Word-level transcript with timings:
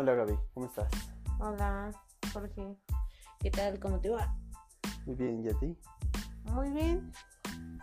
Hola 0.00 0.14
Gaby, 0.14 0.34
¿cómo 0.54 0.64
estás? 0.64 0.90
Hola, 1.40 1.92
Jorge. 2.32 2.74
¿Qué 3.38 3.50
tal? 3.50 3.78
¿Cómo 3.78 4.00
te 4.00 4.08
va? 4.08 4.34
Muy 5.04 5.14
bien, 5.14 5.44
¿y 5.44 5.48
a 5.50 5.58
ti? 5.58 5.76
Muy 6.44 6.70
bien. 6.70 7.12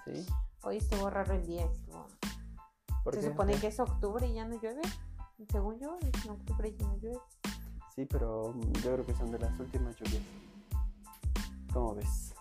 ¿Sí? 0.03 0.25
Hoy 0.63 0.77
estuvo 0.77 1.11
raro 1.11 1.35
el 1.35 1.45
día. 1.45 1.65
Estuvo... 1.65 2.07
¿Por 3.03 3.13
Se 3.13 3.19
qué? 3.21 3.27
supone 3.27 3.53
que 3.59 3.67
es 3.67 3.79
octubre 3.79 4.25
y 4.25 4.33
ya 4.33 4.45
no 4.45 4.59
llueve. 4.59 4.81
Según 5.51 5.77
yo, 5.77 5.99
en 6.01 6.31
octubre 6.31 6.75
ya 6.75 6.87
no 6.87 6.97
llueve. 6.97 7.19
Sí, 7.95 8.07
pero 8.07 8.51
yo 8.55 8.93
creo 8.93 9.05
que 9.05 9.13
son 9.13 9.29
de 9.29 9.37
las 9.37 9.59
últimas 9.59 9.95
lluvias. 9.97 10.23
¿Cómo 11.71 11.93
ves? 11.93 12.33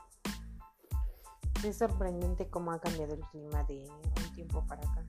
Es 1.62 1.76
sorprendente 1.76 2.48
cómo 2.48 2.72
ha 2.72 2.80
cambiado 2.80 3.12
el 3.12 3.20
clima 3.26 3.62
de 3.64 3.86
un 3.90 4.32
tiempo 4.32 4.66
para 4.66 4.80
acá. 4.90 5.04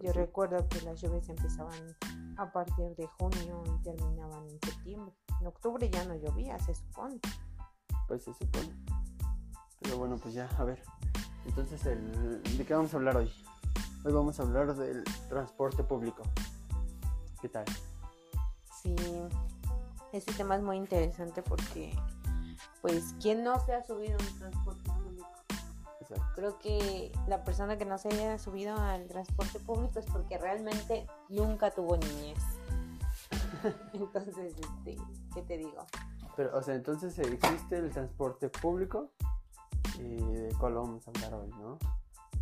Yo 0.00 0.14
recuerdo 0.14 0.66
que 0.68 0.80
las 0.80 0.98
lluvias 1.02 1.28
empezaban 1.28 1.96
a 2.38 2.50
partir 2.50 2.96
de 2.96 3.06
junio 3.18 3.62
y 3.66 3.82
terminaban 3.82 4.48
en 4.48 4.58
septiembre. 4.60 5.14
En 5.40 5.46
octubre 5.46 5.90
ya 5.90 6.04
no 6.06 6.14
llovía, 6.14 6.58
se 6.58 6.74
supone. 6.74 7.20
Pues 8.08 8.24
se 8.24 8.32
supone. 8.32 8.74
Pero 9.80 9.98
bueno, 9.98 10.16
pues 10.16 10.32
ya, 10.32 10.48
a 10.58 10.64
ver. 10.64 10.82
Entonces, 11.44 11.84
el... 11.84 12.42
¿de 12.42 12.64
qué 12.64 12.74
vamos 12.74 12.94
a 12.94 12.96
hablar 12.96 13.18
hoy? 13.18 13.30
Hoy 14.02 14.12
vamos 14.12 14.40
a 14.40 14.42
hablar 14.42 14.74
del 14.74 15.04
transporte 15.28 15.84
público. 15.84 16.22
¿Qué 17.42 17.50
tal? 17.50 17.66
Sí, 18.82 18.96
este 20.12 20.32
tema 20.32 20.56
es 20.56 20.62
muy 20.62 20.78
interesante 20.78 21.42
porque, 21.42 21.94
pues, 22.80 23.14
¿quién 23.20 23.44
no 23.44 23.60
se 23.66 23.74
ha 23.74 23.84
subido 23.84 24.18
a 24.18 24.22
un 24.22 24.38
transporte 24.38 24.89
Creo 26.34 26.58
que 26.58 27.12
la 27.26 27.44
persona 27.44 27.78
que 27.78 27.84
no 27.84 27.98
se 27.98 28.08
haya 28.08 28.38
subido 28.38 28.76
al 28.76 29.06
transporte 29.06 29.58
público 29.60 29.98
es 29.98 30.06
porque 30.06 30.38
realmente 30.38 31.06
nunca 31.28 31.70
tuvo 31.70 31.96
niñez. 31.96 32.38
Entonces, 33.92 34.36
este, 34.58 34.96
¿qué 35.34 35.42
te 35.42 35.58
digo? 35.58 35.86
Pero, 36.36 36.56
o 36.56 36.62
sea, 36.62 36.74
entonces 36.74 37.18
eh, 37.18 37.22
existe 37.32 37.76
el 37.76 37.90
transporte 37.90 38.48
público 38.48 39.10
y 39.98 40.16
de 40.16 40.54
cuál 40.58 40.74
vamos 40.74 41.06
a 41.06 41.10
hablar 41.10 41.34
hoy, 41.34 41.50
¿no? 41.50 41.78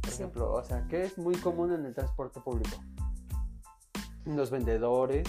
Por 0.02 0.10
Sí. 0.10 0.22
ejemplo, 0.22 0.52
o 0.52 0.62
sea, 0.62 0.86
¿qué 0.88 1.02
es 1.04 1.18
muy 1.18 1.34
común 1.36 1.72
en 1.72 1.84
el 1.84 1.94
transporte 1.94 2.40
público? 2.40 2.76
Los 4.24 4.50
vendedores, 4.50 5.26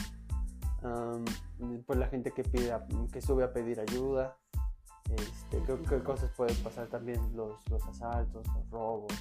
pues 1.86 2.00
la 2.00 2.08
gente 2.08 2.32
que 2.32 2.44
pide, 2.44 2.72
a- 2.73 2.86
que 3.12 3.22
sube 3.22 3.44
a 3.44 3.52
pedir 3.54 3.80
ayuda. 3.80 4.38
Este, 5.18 5.64
¿qué, 5.64 5.82
qué 5.90 6.04
cosas 6.04 6.32
pueden 6.36 6.56
pasar 6.64 6.88
también? 6.88 7.20
Los, 7.36 7.68
los 7.70 7.84
asaltos, 7.88 8.46
los 8.48 8.70
robos. 8.70 9.14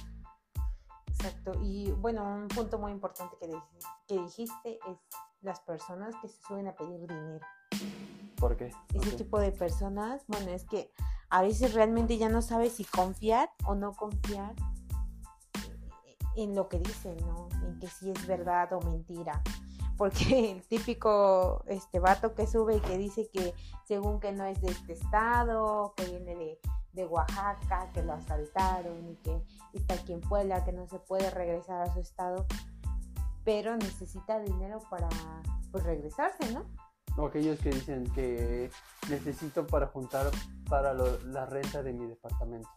Exacto. 1.07 1.51
Y 1.61 1.91
bueno, 1.91 2.23
un 2.23 2.47
punto 2.47 2.77
muy 2.77 2.91
importante 2.91 3.35
que, 3.39 3.47
dij- 3.47 3.63
que 4.07 4.19
dijiste 4.21 4.79
es 4.87 4.97
las 5.41 5.59
personas 5.61 6.15
que 6.21 6.27
se 6.27 6.41
suben 6.43 6.67
a 6.67 6.75
pedir 6.75 6.99
dinero. 7.01 7.45
¿Por 8.37 8.55
qué? 8.55 8.71
Ese 8.93 9.11
tipo 9.17 9.39
de 9.39 9.51
personas, 9.51 10.23
bueno, 10.27 10.51
es 10.51 10.63
que 10.65 10.93
a 11.29 11.41
veces 11.41 11.73
realmente 11.73 12.17
ya 12.17 12.29
no 12.29 12.41
sabes 12.41 12.73
si 12.73 12.85
confiar 12.85 13.51
o 13.65 13.75
no 13.75 13.93
confiar 13.93 14.55
en 16.35 16.55
lo 16.55 16.69
que 16.69 16.79
dicen, 16.79 17.17
¿no? 17.17 17.49
En 17.65 17.79
que 17.79 17.87
si 17.87 18.11
es 18.11 18.25
verdad 18.27 18.71
o 18.73 18.79
mentira. 18.81 19.41
Porque 19.99 20.51
el 20.53 20.63
típico 20.63 21.61
este 21.67 21.99
vato 21.99 22.33
que 22.33 22.47
sube 22.47 22.77
y 22.77 22.79
que 22.79 22.97
dice 22.97 23.29
que 23.33 23.53
según 23.85 24.21
que 24.21 24.31
no 24.31 24.45
es 24.45 24.59
de 24.61 24.69
este 24.71 24.93
estado, 24.93 25.93
que 25.97 26.05
viene 26.05 26.35
de, 26.35 26.59
de 26.93 27.05
Oaxaca, 27.05 27.91
que 27.93 28.01
lo 28.01 28.13
asaltaron 28.13 29.09
y 29.09 29.15
que 29.17 29.43
está 29.73 29.95
aquí 29.95 30.13
en 30.13 30.21
Puebla, 30.21 30.63
que 30.63 30.71
no 30.71 30.87
se 30.87 30.99
puede 30.99 31.29
regresar 31.29 31.81
a 31.81 31.93
su 31.93 31.99
estado, 31.99 32.45
pero 33.43 33.75
necesita 33.75 34.39
dinero 34.39 34.79
para 34.89 35.09
pues 35.71 35.83
regresarse, 35.83 36.49
¿no? 36.53 36.63
O 37.17 37.25
aquellos 37.27 37.59
que 37.59 37.71
dicen 37.71 38.05
que 38.13 38.71
necesito 39.09 39.67
para 39.67 39.87
juntar 39.87 40.31
para 40.69 40.93
lo- 40.93 41.19
la 41.25 41.45
renta 41.45 41.83
de 41.83 41.91
mi 41.91 42.05
departamento. 42.07 42.69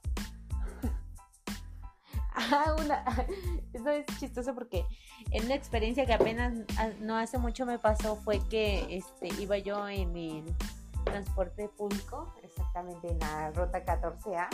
Ah, 2.35 2.75
una, 2.79 3.05
eso 3.73 3.91
es 3.91 4.07
chistoso 4.19 4.55
porque 4.55 4.87
en 5.31 5.45
una 5.45 5.55
experiencia 5.55 6.07
que 6.07 6.15
apenas 6.15 6.55
ah, 6.79 6.91
no 7.01 7.17
hace 7.17 7.39
mucho 7.39 7.67
me 7.67 7.79
pasó 7.79 8.17
fue 8.17 8.41
que 8.49 8.97
este 8.97 9.29
iba 9.41 9.59
yo 9.59 9.89
en 9.89 10.17
el 10.17 10.57
transporte 11.05 11.69
público, 11.69 12.35
exactamente 12.43 13.11
en 13.11 13.19
la 13.19 13.51
ruta 13.51 13.85
14A, 13.85 14.49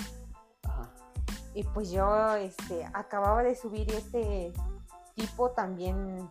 Ajá. 0.64 0.90
y 1.54 1.62
pues 1.62 1.90
yo 1.90 2.34
este 2.36 2.84
acababa 2.94 3.42
de 3.42 3.54
subir 3.54 3.88
y 3.90 3.94
este 3.94 4.52
tipo 5.14 5.50
también 5.50 6.30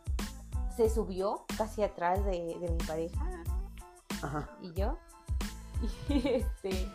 se 0.75 0.89
subió 0.89 1.45
casi 1.57 1.83
atrás 1.83 2.23
de, 2.25 2.57
de 2.59 2.69
mi 2.69 2.77
pareja 2.85 3.43
Ajá. 4.21 4.49
y 4.61 4.73
yo. 4.73 4.97
Y 6.09 6.27
este, 6.27 6.91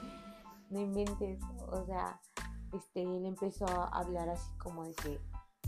no 0.68 0.80
inventes, 0.80 1.38
o 1.68 1.84
sea, 1.86 2.20
este, 2.72 3.02
él 3.02 3.26
empezó 3.26 3.66
a 3.66 3.88
hablar 3.88 4.28
así 4.28 4.50
como 4.58 4.84
de 4.84 4.94
que 4.94 5.20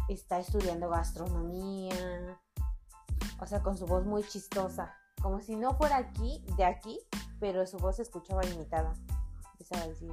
está 0.09 0.39
estudiando 0.39 0.89
gastronomía, 0.89 2.41
o 3.41 3.47
sea, 3.47 3.63
con 3.63 3.77
su 3.77 3.87
voz 3.87 4.05
muy 4.05 4.23
chistosa, 4.25 4.95
como 5.23 5.41
si 5.41 5.57
no 5.57 5.75
fuera 5.77 5.97
aquí, 5.97 6.45
de 6.57 6.65
aquí, 6.65 6.99
pero 7.41 7.67
su 7.67 7.79
voz 7.79 7.97
se 7.97 8.03
escuchaba 8.03 8.45
imitada. 8.45 8.95
Empezaba 9.53 9.83
a 9.83 9.89
decir, 9.89 10.13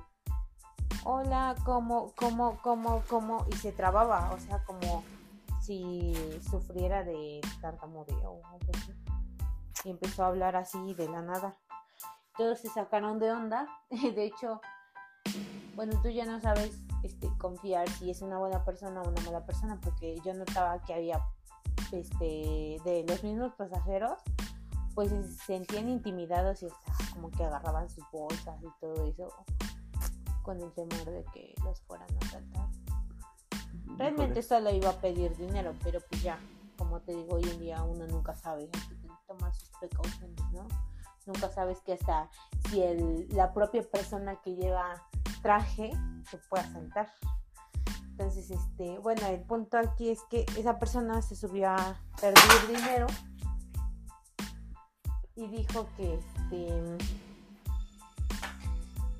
hola, 1.03 1.55
¿cómo, 1.65 2.13
cómo, 2.15 2.57
cómo, 2.61 3.03
cómo? 3.09 3.45
Y 3.51 3.55
se 3.55 3.71
trababa, 3.71 4.31
o 4.33 4.39
sea, 4.39 4.63
como 4.65 5.03
si 5.61 6.13
sufriera 6.49 7.03
de 7.03 7.41
tartamudeo 7.61 8.31
o 8.31 8.45
algo 8.47 8.71
así. 8.73 8.93
Y 9.85 9.89
empezó 9.91 10.23
a 10.23 10.27
hablar 10.27 10.55
así 10.55 10.93
de 10.93 11.07
la 11.09 11.21
nada. 11.21 11.57
Todos 12.37 12.59
se 12.59 12.69
sacaron 12.69 13.19
de 13.19 13.31
onda. 13.31 13.67
De 13.89 14.25
hecho, 14.25 14.61
bueno, 15.75 15.99
tú 16.01 16.09
ya 16.09 16.25
no 16.25 16.39
sabes 16.39 16.77
este, 17.03 17.27
confiar 17.37 17.89
si 17.89 18.11
es 18.11 18.21
una 18.21 18.37
buena 18.37 18.63
persona 18.63 19.01
o 19.01 19.09
una 19.09 19.21
mala 19.21 19.45
persona, 19.45 19.79
porque 19.81 20.19
yo 20.25 20.33
notaba 20.33 20.81
que 20.83 20.93
había 20.93 21.21
este, 21.91 22.77
de 22.83 23.05
los 23.07 23.23
mismos 23.23 23.53
pasajeros, 23.55 24.19
pues 24.93 25.09
se 25.09 25.23
sentían 25.45 25.89
intimidados 25.89 26.61
y 26.63 26.67
hasta 26.67 27.13
como 27.13 27.31
que 27.31 27.43
agarraban 27.43 27.89
sus 27.89 28.03
bolsas 28.11 28.61
y 28.61 28.67
todo 28.79 29.05
eso 29.05 29.33
con 30.43 30.59
el 30.59 30.71
temor 30.73 31.05
de 31.05 31.23
que 31.33 31.53
los 31.63 31.79
fueran 31.81 32.07
a 32.13 32.25
asaltar. 32.25 32.67
Realmente 33.97 34.41
solo 34.41 34.71
iba 34.71 34.89
a 34.89 35.01
pedir 35.01 35.35
dinero, 35.37 35.73
pero 35.83 35.99
pues 36.09 36.23
ya, 36.23 36.39
como 36.77 36.99
te 37.01 37.13
digo, 37.13 37.35
hoy 37.35 37.43
en 37.43 37.59
día 37.59 37.83
uno 37.83 38.07
nunca 38.07 38.35
sabe, 38.35 38.63
hay 38.63 38.69
que 38.69 39.07
tomar 39.27 39.53
sus 39.53 39.69
precauciones, 39.79 40.51
¿no? 40.51 40.67
Nunca 41.25 41.49
sabes 41.49 41.79
que 41.81 41.93
hasta 41.93 42.29
si 42.69 42.81
el, 42.81 43.27
la 43.29 43.53
propia 43.53 43.83
persona 43.83 44.41
que 44.41 44.55
lleva 44.55 45.07
traje 45.41 45.91
te 46.29 46.37
puede 46.49 46.63
asaltar. 46.63 47.11
Entonces, 48.11 48.51
este, 48.51 48.99
bueno, 48.99 49.25
el 49.27 49.41
punto 49.41 49.77
aquí 49.77 50.09
es 50.09 50.21
que 50.29 50.45
esa 50.57 50.77
persona 50.77 51.21
se 51.21 51.35
subió 51.35 51.69
a 51.69 51.95
pedir 52.19 52.67
dinero 52.67 53.07
y 55.35 55.47
dijo 55.47 55.87
que 55.97 56.15
este 56.15 56.97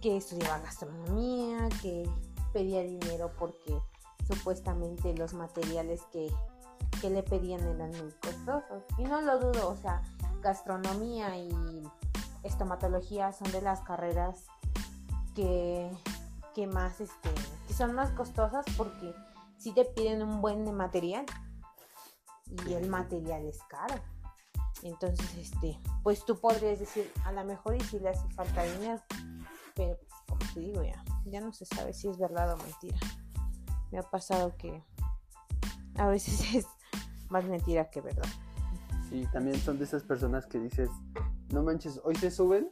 que 0.02 0.18
estudiaba 0.18 0.60
gastronomía, 0.60 1.70
que 1.82 2.10
pedía 2.54 2.82
dinero 2.82 3.32
porque 3.38 3.80
supuestamente 4.28 5.16
los 5.16 5.34
materiales 5.34 6.02
que, 6.12 6.32
que 7.00 7.10
le 7.10 7.22
pedían 7.24 7.62
eran 7.62 7.92
muy 7.92 8.12
costosos. 8.22 8.84
Y 8.98 9.04
no 9.04 9.22
lo 9.22 9.40
dudo, 9.40 9.70
o 9.70 9.78
sea, 9.78 10.02
gastronomía 10.42 11.38
y 11.38 11.84
estomatología 12.44 13.32
son 13.32 13.52
de 13.52 13.62
las 13.62 13.82
carreras 13.82 14.48
que, 15.36 15.92
que 16.54 16.68
más 16.68 17.02
este, 17.02 17.30
que 17.68 17.74
son 17.74 17.94
más 17.94 18.12
costosas 18.12 18.66
porque 18.78 19.14
si 19.58 19.72
te 19.74 19.86
piden 19.86 20.24
un 20.24 20.42
buen 20.42 20.66
de 20.66 20.72
material 20.72 21.26
y 22.68 22.74
el 22.74 22.90
material 22.90 23.46
es 23.46 23.60
caro. 23.70 23.96
Entonces, 24.84 25.36
este, 25.36 25.80
pues 26.04 26.26
tú 26.26 26.40
podrías 26.40 26.80
decir, 26.80 27.12
a 27.24 27.32
lo 27.32 27.46
mejor 27.46 27.76
y 27.76 27.82
si 27.82 28.00
le 28.00 28.10
hace 28.10 28.28
falta 28.30 28.64
dinero, 28.64 29.00
pero 29.76 29.98
pues, 29.98 30.22
como 30.28 30.54
te 30.54 30.60
digo 30.60 30.84
ya, 30.84 31.04
ya 31.26 31.40
no 31.40 31.54
se 31.54 31.66
sabe 31.66 31.94
si 31.94 32.08
es 32.08 32.18
verdad 32.18 32.54
o 32.54 32.58
mentira. 32.58 32.98
Me 33.92 34.00
ha 34.00 34.04
pasado 34.04 34.56
que 34.58 34.84
a 35.98 36.08
veces 36.08 36.56
es 36.56 36.66
más 37.30 37.46
mentira 37.46 37.90
que 37.90 38.02
verdad. 38.02 38.28
Sí, 39.10 39.28
también 39.32 39.60
son 39.60 39.78
de 39.78 39.84
esas 39.84 40.04
personas 40.04 40.48
que 40.48 40.58
dices, 40.58 40.90
no 41.50 41.64
manches, 41.64 42.02
hoy 42.04 42.16
se 42.16 42.32
suben, 42.32 42.72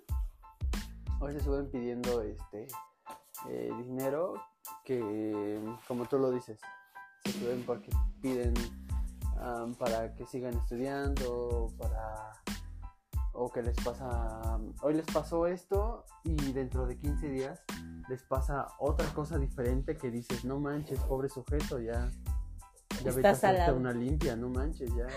hoy 1.20 1.34
se 1.34 1.42
suben 1.42 1.70
pidiendo 1.70 2.22
este 2.22 2.68
eh, 3.50 3.72
dinero 3.84 4.34
que, 4.86 5.60
como 5.88 6.06
tú 6.06 6.18
lo 6.18 6.32
dices, 6.32 6.60
se 7.26 7.32
suben 7.34 7.64
porque 7.66 7.90
piden 8.22 8.54
am, 9.40 9.76
para 9.76 10.14
que 10.16 10.26
sigan 10.26 10.56
estudiando, 10.56 11.68
para 11.78 12.32
o 13.34 13.50
que 13.50 13.62
les 13.62 13.76
pasa, 13.78 14.60
hoy 14.82 14.96
les 14.96 15.06
pasó 15.06 15.48
esto 15.48 16.06
y 16.24 16.36
dentro 16.52 16.86
de 16.86 16.98
15 16.98 17.30
días 17.30 17.64
les 18.10 18.24
pasa 18.24 18.68
otra 18.80 19.06
cosa 19.14 19.38
diferente 19.38 19.98
que 19.98 20.12
dices, 20.12 20.44
no 20.44 20.60
manches, 20.60 21.00
pobre 21.02 21.30
sujeto, 21.30 21.80
ya, 21.80 22.10
ya 23.04 23.12
vete 23.16 23.28
a 23.30 23.32
una 23.74 23.92
limpia, 23.94 24.36
no 24.36 24.50
manches, 24.50 24.90
ya 24.96 25.08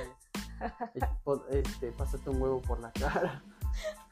eh, 0.94 1.00
po- 1.24 1.46
este, 1.50 1.90
pásate 1.92 2.30
un 2.30 2.40
huevo 2.40 2.60
por 2.62 2.78
la 2.80 2.92
cara. 2.92 3.42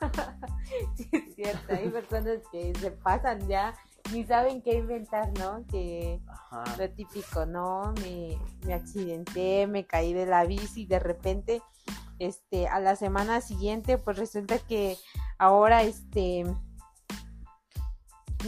Sí, 0.97 1.09
es 1.13 1.35
cierto. 1.35 1.75
Hay 1.75 1.89
personas 1.89 2.39
que 2.53 2.73
se 2.79 2.93
pasan 2.93 3.47
ya, 3.49 3.75
ni 4.13 4.25
saben 4.25 4.63
qué 4.63 4.75
inventar, 4.75 5.31
¿no? 5.39 5.67
Que 5.67 6.21
Ajá. 6.29 6.65
lo 6.79 6.89
típico, 6.91 7.45
¿no? 7.45 7.93
Me, 8.03 8.39
me 8.65 8.75
accidenté, 8.75 9.67
me 9.67 9.85
caí 9.85 10.13
de 10.13 10.27
la 10.27 10.45
bici 10.45 10.83
y 10.83 10.87
de 10.87 11.01
repente, 11.01 11.61
este, 12.21 12.69
a 12.69 12.79
la 12.79 12.95
semana 12.95 13.41
siguiente, 13.41 13.99
pues 13.99 14.17
resulta 14.17 14.59
que 14.59 14.97
ahora, 15.39 15.83
este, 15.83 16.45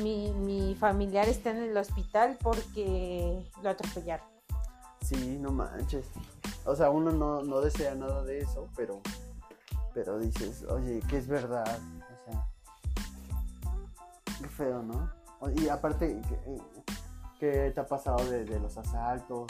mi, 0.01 0.33
mi 0.33 0.75
familiar 0.77 1.29
está 1.29 1.51
en 1.51 1.59
el 1.59 1.77
hospital 1.77 2.39
porque 2.41 3.45
lo 3.63 3.71
atropellaron. 3.71 4.27
Sí, 5.03 5.39
no 5.41 5.51
manches. 5.51 6.07
O 6.65 6.77
sea, 6.77 6.91
uno 6.91 7.11
no, 7.11 7.43
no 7.43 7.61
desea 7.61 7.95
nada 7.95 8.23
de 8.23 8.41
eso, 8.41 8.69
pero, 8.77 9.01
pero 9.95 10.19
dices, 10.19 10.65
oye, 10.65 11.01
que 11.09 11.19
es 11.19 11.27
verdad. 11.27 11.79
O 11.79 12.25
sea, 12.31 12.47
qué 14.39 14.49
feo, 14.49 14.83
¿no? 14.83 15.11
Y 15.57 15.69
aparte, 15.69 16.21
¿qué, 16.29 16.59
qué 17.39 17.71
te 17.73 17.81
ha 17.81 17.87
pasado 17.87 18.25
de, 18.25 18.45
de 18.45 18.61
los 18.61 18.77
asaltos? 18.79 19.47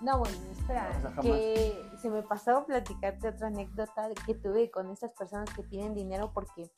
No, 0.00 0.18
bueno, 0.20 0.36
espera, 0.52 0.88
O 0.96 1.00
sea, 1.00 1.10
jamás. 1.10 1.24
que 1.24 1.90
se 2.00 2.08
me 2.08 2.22
pasó 2.22 2.64
platicarte 2.64 3.28
otra 3.28 3.48
anécdota 3.48 4.08
que 4.24 4.34
tuve 4.34 4.70
con 4.70 4.90
estas 4.90 5.10
personas 5.12 5.50
que 5.54 5.64
tienen 5.64 5.92
dinero 5.94 6.30
porque 6.32 6.70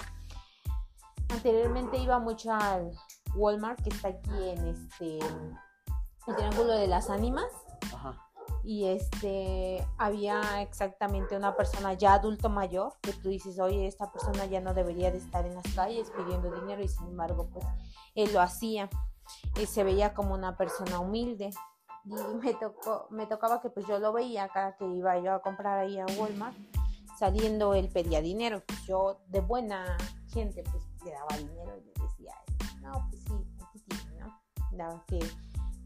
anteriormente 1.28 1.98
iba 1.98 2.18
mucho 2.18 2.52
al 2.52 2.90
Walmart 3.34 3.80
que 3.82 3.90
está 3.90 4.08
aquí 4.08 4.48
en 4.48 4.66
este 4.68 5.18
el 6.26 6.36
Triángulo 6.36 6.72
de 6.72 6.86
las 6.86 7.10
Ánimas 7.10 7.46
Ajá. 7.94 8.29
Y 8.70 8.86
este 8.86 9.84
había 9.98 10.62
exactamente 10.62 11.36
una 11.36 11.56
persona 11.56 11.94
ya 11.94 12.14
adulto 12.14 12.48
mayor 12.48 12.92
que 13.00 13.12
tú 13.12 13.28
dices, 13.28 13.58
oye, 13.58 13.88
esta 13.88 14.12
persona 14.12 14.46
ya 14.46 14.60
no 14.60 14.74
debería 14.74 15.10
de 15.10 15.18
estar 15.18 15.44
en 15.44 15.56
las 15.56 15.74
calles 15.74 16.12
pidiendo 16.16 16.52
dinero 16.52 16.80
y 16.80 16.86
sin 16.86 17.08
embargo 17.08 17.48
pues 17.52 17.66
él 18.14 18.32
lo 18.32 18.40
hacía. 18.40 18.88
Y 19.60 19.66
se 19.66 19.82
veía 19.82 20.14
como 20.14 20.34
una 20.34 20.56
persona 20.56 21.00
humilde. 21.00 21.50
Y 22.04 22.14
me 22.40 22.54
tocó 22.54 23.08
me 23.10 23.26
tocaba 23.26 23.60
que 23.60 23.70
pues 23.70 23.88
yo 23.88 23.98
lo 23.98 24.12
veía 24.12 24.48
cada 24.50 24.76
que 24.76 24.86
iba 24.86 25.18
yo 25.18 25.32
a 25.32 25.42
comprar 25.42 25.80
ahí 25.80 25.98
a 25.98 26.06
Walmart 26.16 26.54
saliendo 27.18 27.74
él 27.74 27.88
pedía 27.88 28.20
dinero. 28.20 28.62
Pues 28.64 28.86
yo 28.86 29.20
de 29.26 29.40
buena 29.40 29.96
gente 30.28 30.62
pues 30.62 30.84
le 31.04 31.10
daba 31.10 31.36
dinero 31.36 31.76
y 31.76 31.80
le 31.86 32.06
decía 32.06 32.34
no 32.82 33.04
pues 33.10 33.20
sí 33.24 33.80
tiene 33.88 34.20
no 34.20 34.40
daba 34.70 35.04
que 35.08 35.18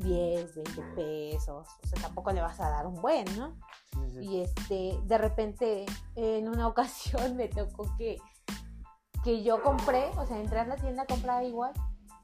10 0.04 0.54
20 0.54 0.82
pesos 0.94 1.66
o 1.82 1.86
sea 1.86 2.02
tampoco 2.02 2.32
le 2.32 2.40
vas 2.40 2.60
a 2.60 2.70
dar 2.70 2.86
un 2.86 3.00
buen 3.00 3.24
no 3.36 3.56
Sí, 3.92 4.10
sí. 4.10 4.18
y 4.26 4.40
este 4.40 5.00
de 5.04 5.18
repente 5.18 5.86
en 6.16 6.48
una 6.48 6.66
ocasión 6.68 7.36
me 7.36 7.48
tocó 7.48 7.94
que 7.96 8.16
que 9.22 9.42
yo 9.42 9.62
compré 9.62 10.10
o 10.16 10.26
sea 10.26 10.40
entré 10.40 10.60
a 10.60 10.66
la 10.66 10.76
tienda 10.76 11.02
a 11.02 11.06
comprar 11.06 11.44
igual 11.44 11.72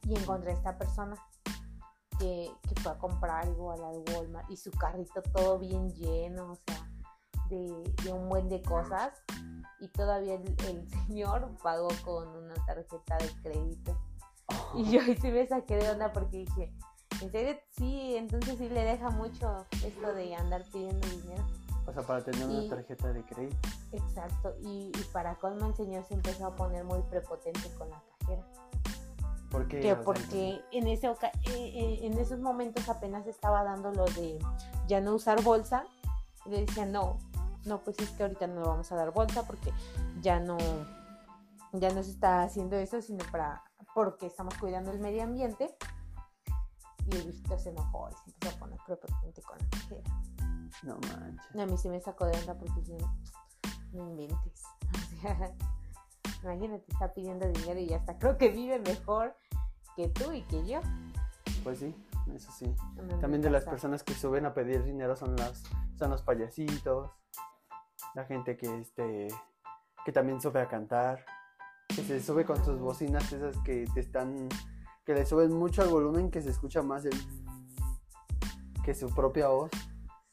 y 0.03 0.17
encontré 0.19 0.51
a 0.51 0.55
esta 0.55 0.77
persona 0.79 1.17
que, 2.19 2.51
que 2.69 2.81
fue 2.81 2.93
a 2.93 2.99
comprar 2.99 3.49
igual 3.49 3.83
al 3.85 4.03
Walmart 4.15 4.51
y 4.51 4.57
su 4.57 4.71
carrito 4.73 5.23
todo 5.33 5.59
bien 5.59 5.93
lleno 5.95 6.53
o 6.53 6.57
sea 6.57 6.91
de, 7.49 7.95
de 8.05 8.13
un 8.13 8.29
buen 8.29 8.49
de 8.49 8.63
cosas 8.63 9.13
y 9.81 9.89
todavía 9.89 10.35
el, 10.35 10.57
el 10.69 10.89
señor 11.07 11.57
pagó 11.63 11.89
con 12.05 12.29
una 12.29 12.55
tarjeta 12.67 13.19
de 13.19 13.31
crédito. 13.43 13.99
Y 14.75 14.91
yo 14.91 15.01
ahí 15.01 15.17
sí 15.17 15.31
me 15.31 15.47
saqué 15.47 15.77
de 15.77 15.91
onda 15.91 16.13
porque 16.13 16.39
dije 16.39 16.73
en 17.21 17.31
serio 17.33 17.57
sí 17.71 18.17
entonces 18.17 18.57
sí 18.59 18.69
le 18.69 18.83
deja 18.85 19.11
mucho 19.11 19.67
esto 19.85 20.13
de 20.15 20.35
andar 20.35 20.65
pidiendo 20.73 21.07
dinero 21.09 21.45
O 21.87 21.93
sea, 21.93 22.03
para 22.03 22.23
tener 22.23 22.49
Y- 22.49 22.67
una 22.67 22.77
tarjeta 22.77 23.13
de 23.13 23.25
crédito. 23.25 23.69
Exacto, 23.93 24.55
y, 24.63 24.93
y 24.95 25.05
para 25.13 25.35
colmo 25.37 25.67
el 25.67 25.75
señor 25.75 26.05
se 26.05 26.15
empezó 26.15 26.47
a 26.47 26.55
poner 26.55 26.85
muy 26.85 27.01
prepotente 27.03 27.69
con 27.79 27.91
la 27.91 28.01
cajera. 28.21 28.43
¿Por 29.51 29.67
qué? 29.67 29.81
Que 29.81 29.97
porque 29.97 30.61
en, 30.71 30.87
ese 30.87 31.09
oca- 31.09 31.33
eh, 31.49 31.73
eh, 31.75 31.99
en 32.03 32.17
esos 32.19 32.39
momentos 32.39 32.89
apenas 32.89 33.27
estaba 33.27 33.65
dando 33.65 33.91
lo 33.91 34.05
de 34.05 34.39
ya 34.87 35.01
no 35.01 35.15
usar 35.15 35.43
bolsa. 35.43 35.85
Y 36.47 36.51
le 36.51 36.61
decía, 36.67 36.87
no, 36.87 37.19
no, 37.65 37.79
pues 37.81 37.99
es 37.99 38.11
que 38.11 38.23
ahorita 38.23 38.47
no 38.47 38.61
le 38.61 38.67
vamos 38.69 38.93
a 38.93 38.97
dar 38.97 39.11
bolsa 39.13 39.45
porque 39.47 39.73
ya 40.21 40.39
no, 40.39 40.57
ya 41.73 41.91
no 41.93 42.03
se 42.05 42.11
está 42.13 42.43
haciendo 42.43 42.77
eso, 42.77 43.03
sino 43.03 43.25
para 43.33 43.65
porque 43.95 44.27
estamos 44.27 44.55
cuidando 44.55 44.93
el 44.93 45.01
medio 45.01 45.25
ambiente. 45.25 45.75
Y 47.07 47.17
el 47.17 47.23
viejito 47.25 47.59
se 47.59 47.71
enojó 47.71 48.09
y 48.11 48.13
se 48.13 48.31
empezó 48.31 48.57
a 48.57 48.59
poner 48.59 48.79
prepotente 48.87 49.43
con 49.43 49.59
la 49.59 49.69
cajera. 49.69 50.21
No 50.83 50.99
manches. 50.99 51.57
A 51.57 51.67
mí 51.67 51.77
se 51.77 51.89
me 51.89 52.01
sacó 52.01 52.27
de 52.27 52.39
onda 52.39 52.55
porque 52.55 52.81
dije, 52.81 53.05
no 53.93 54.09
inventes. 54.11 54.63
O 56.41 56.43
sea, 56.43 56.55
imagínate, 56.55 56.85
está 56.91 57.13
pidiendo 57.13 57.47
dinero 57.49 57.79
y 57.79 57.87
ya 57.87 57.97
está. 57.97 58.19
Creo 58.19 58.39
que 58.39 58.49
vive 58.49 58.79
mejor 58.79 59.37
que 59.95 60.09
tú 60.09 60.33
y 60.33 60.41
que 60.45 60.67
yo. 60.67 60.81
Pues 61.63 61.81
sí, 61.81 61.95
eso 62.35 62.51
sí. 62.53 62.75
No 62.97 63.19
También 63.19 63.43
de 63.43 63.51
las 63.51 63.65
personas 63.65 64.03
que 64.03 64.15
suben 64.15 64.47
a 64.47 64.55
pedir 64.55 64.83
dinero 64.83 65.17
son 65.17 65.37
las 65.37 65.63
son 65.99 66.11
los 66.11 66.23
payasitos, 66.23 67.11
la 68.15 68.25
gente 68.25 68.57
que 68.57 68.81
este 68.81 69.29
que 70.05 70.13
también 70.13 70.41
sube 70.41 70.63
a 70.63 70.69
cantar, 70.69 71.27
que 71.89 72.03
se 72.03 72.23
sube 72.23 72.47
con 72.47 72.65
sus 72.65 72.79
bocinas 72.79 73.31
esas 73.33 73.59
que 73.59 73.87
te 73.93 74.01
están 74.01 74.49
que 75.05 75.15
le 75.15 75.27
suben 75.27 75.53
mucho 75.53 75.83
al 75.83 75.89
volumen 75.89 76.31
que 76.31 76.43
se 76.43 76.51
escucha 76.51 76.83
más 76.83 77.05
el 77.05 77.15
que 78.85 78.95
su 78.95 79.09
propia 79.15 79.49
voz. 79.49 79.71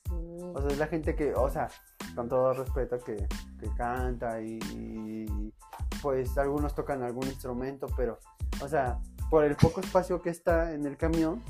Sí. 0.06 0.14
O 0.54 0.62
sea, 0.62 0.70
es 0.70 0.78
la 0.78 0.88
gente 0.88 1.16
que, 1.16 1.34
o 1.34 1.50
sea, 1.50 1.70
con 2.16 2.28
todo 2.30 2.54
respeto 2.54 3.00
que, 3.00 3.28
que 3.60 3.70
canta 3.76 4.42
y, 4.42 4.60
y, 4.74 5.54
pues 6.02 6.38
algunos 6.38 6.74
tocan 6.74 7.04
algún 7.04 7.28
instrumento, 7.28 7.88
pero, 7.96 8.20
o 8.62 8.68
sea, 8.68 9.00
por 9.30 9.44
el 9.44 9.56
poco 9.56 9.82
espacio 9.82 10.22
que 10.22 10.30
está 10.30 10.74
en 10.74 10.86
el 10.86 10.98
camión, 10.98 11.44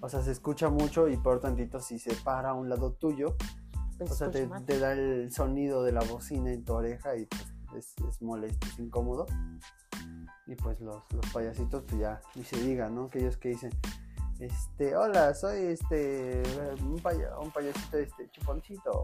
o 0.00 0.08
sea, 0.08 0.22
se 0.22 0.32
escucha 0.32 0.68
mucho 0.68 1.08
y 1.08 1.16
por 1.16 1.40
tantito 1.40 1.78
si 1.80 1.98
se 1.98 2.14
para 2.16 2.50
a 2.50 2.54
un 2.54 2.68
lado 2.68 2.92
tuyo, 2.92 3.36
Pues 3.98 4.10
o 4.10 4.14
sea, 4.14 4.30
te, 4.30 4.48
te 4.66 4.78
da 4.78 4.92
el 4.92 5.32
sonido 5.32 5.84
de 5.84 5.92
la 5.92 6.00
bocina 6.00 6.52
en 6.52 6.64
tu 6.64 6.72
oreja 6.72 7.16
y 7.16 7.26
pues 7.26 7.54
es, 7.76 7.94
es 8.08 8.22
molesto, 8.22 8.66
es 8.66 8.78
incómodo. 8.78 9.26
Y 10.52 10.54
pues 10.56 10.78
los, 10.82 11.02
los 11.14 11.26
payasitos, 11.32 11.82
pues 11.88 11.98
ya, 12.02 12.20
ni 12.34 12.44
se 12.44 12.56
diga, 12.60 12.90
¿no? 12.90 13.04
Aquellos 13.04 13.38
que 13.38 13.48
dicen, 13.48 13.72
este, 14.38 14.94
hola, 14.94 15.32
soy 15.32 15.62
este, 15.62 16.42
un, 16.82 17.00
paya- 17.00 17.38
un 17.38 17.50
payasito, 17.50 17.96
este, 17.96 18.30
chuponcito. 18.32 19.02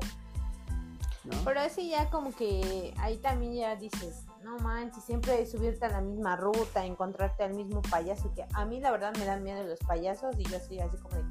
Pero 1.47 1.61
así 1.61 1.89
ya 1.89 2.11
como 2.11 2.35
que 2.35 2.93
ahí 2.99 3.17
también 3.17 3.55
ya 3.55 3.77
dices, 3.77 4.27
no 4.43 4.59
manches, 4.59 5.05
siempre 5.05 5.47
subirte 5.47 5.87
a 5.87 5.89
la 5.89 6.01
misma 6.03 6.37
ruta, 6.37 6.85
encontrarte 6.85 7.45
al 7.45 7.55
mismo 7.55 7.81
payaso, 7.81 8.31
que 8.35 8.45
a 8.53 8.67
mí 8.67 8.79
la 8.81 8.91
verdad 8.91 9.15
me 9.17 9.25
dan 9.25 9.43
miedo 9.43 9.63
los 9.65 9.79
payasos 9.81 10.39
y 10.39 10.45
yo 10.45 10.61
soy 10.61 10.81
así 10.81 10.99
como 10.99 11.17
de, 11.17 11.25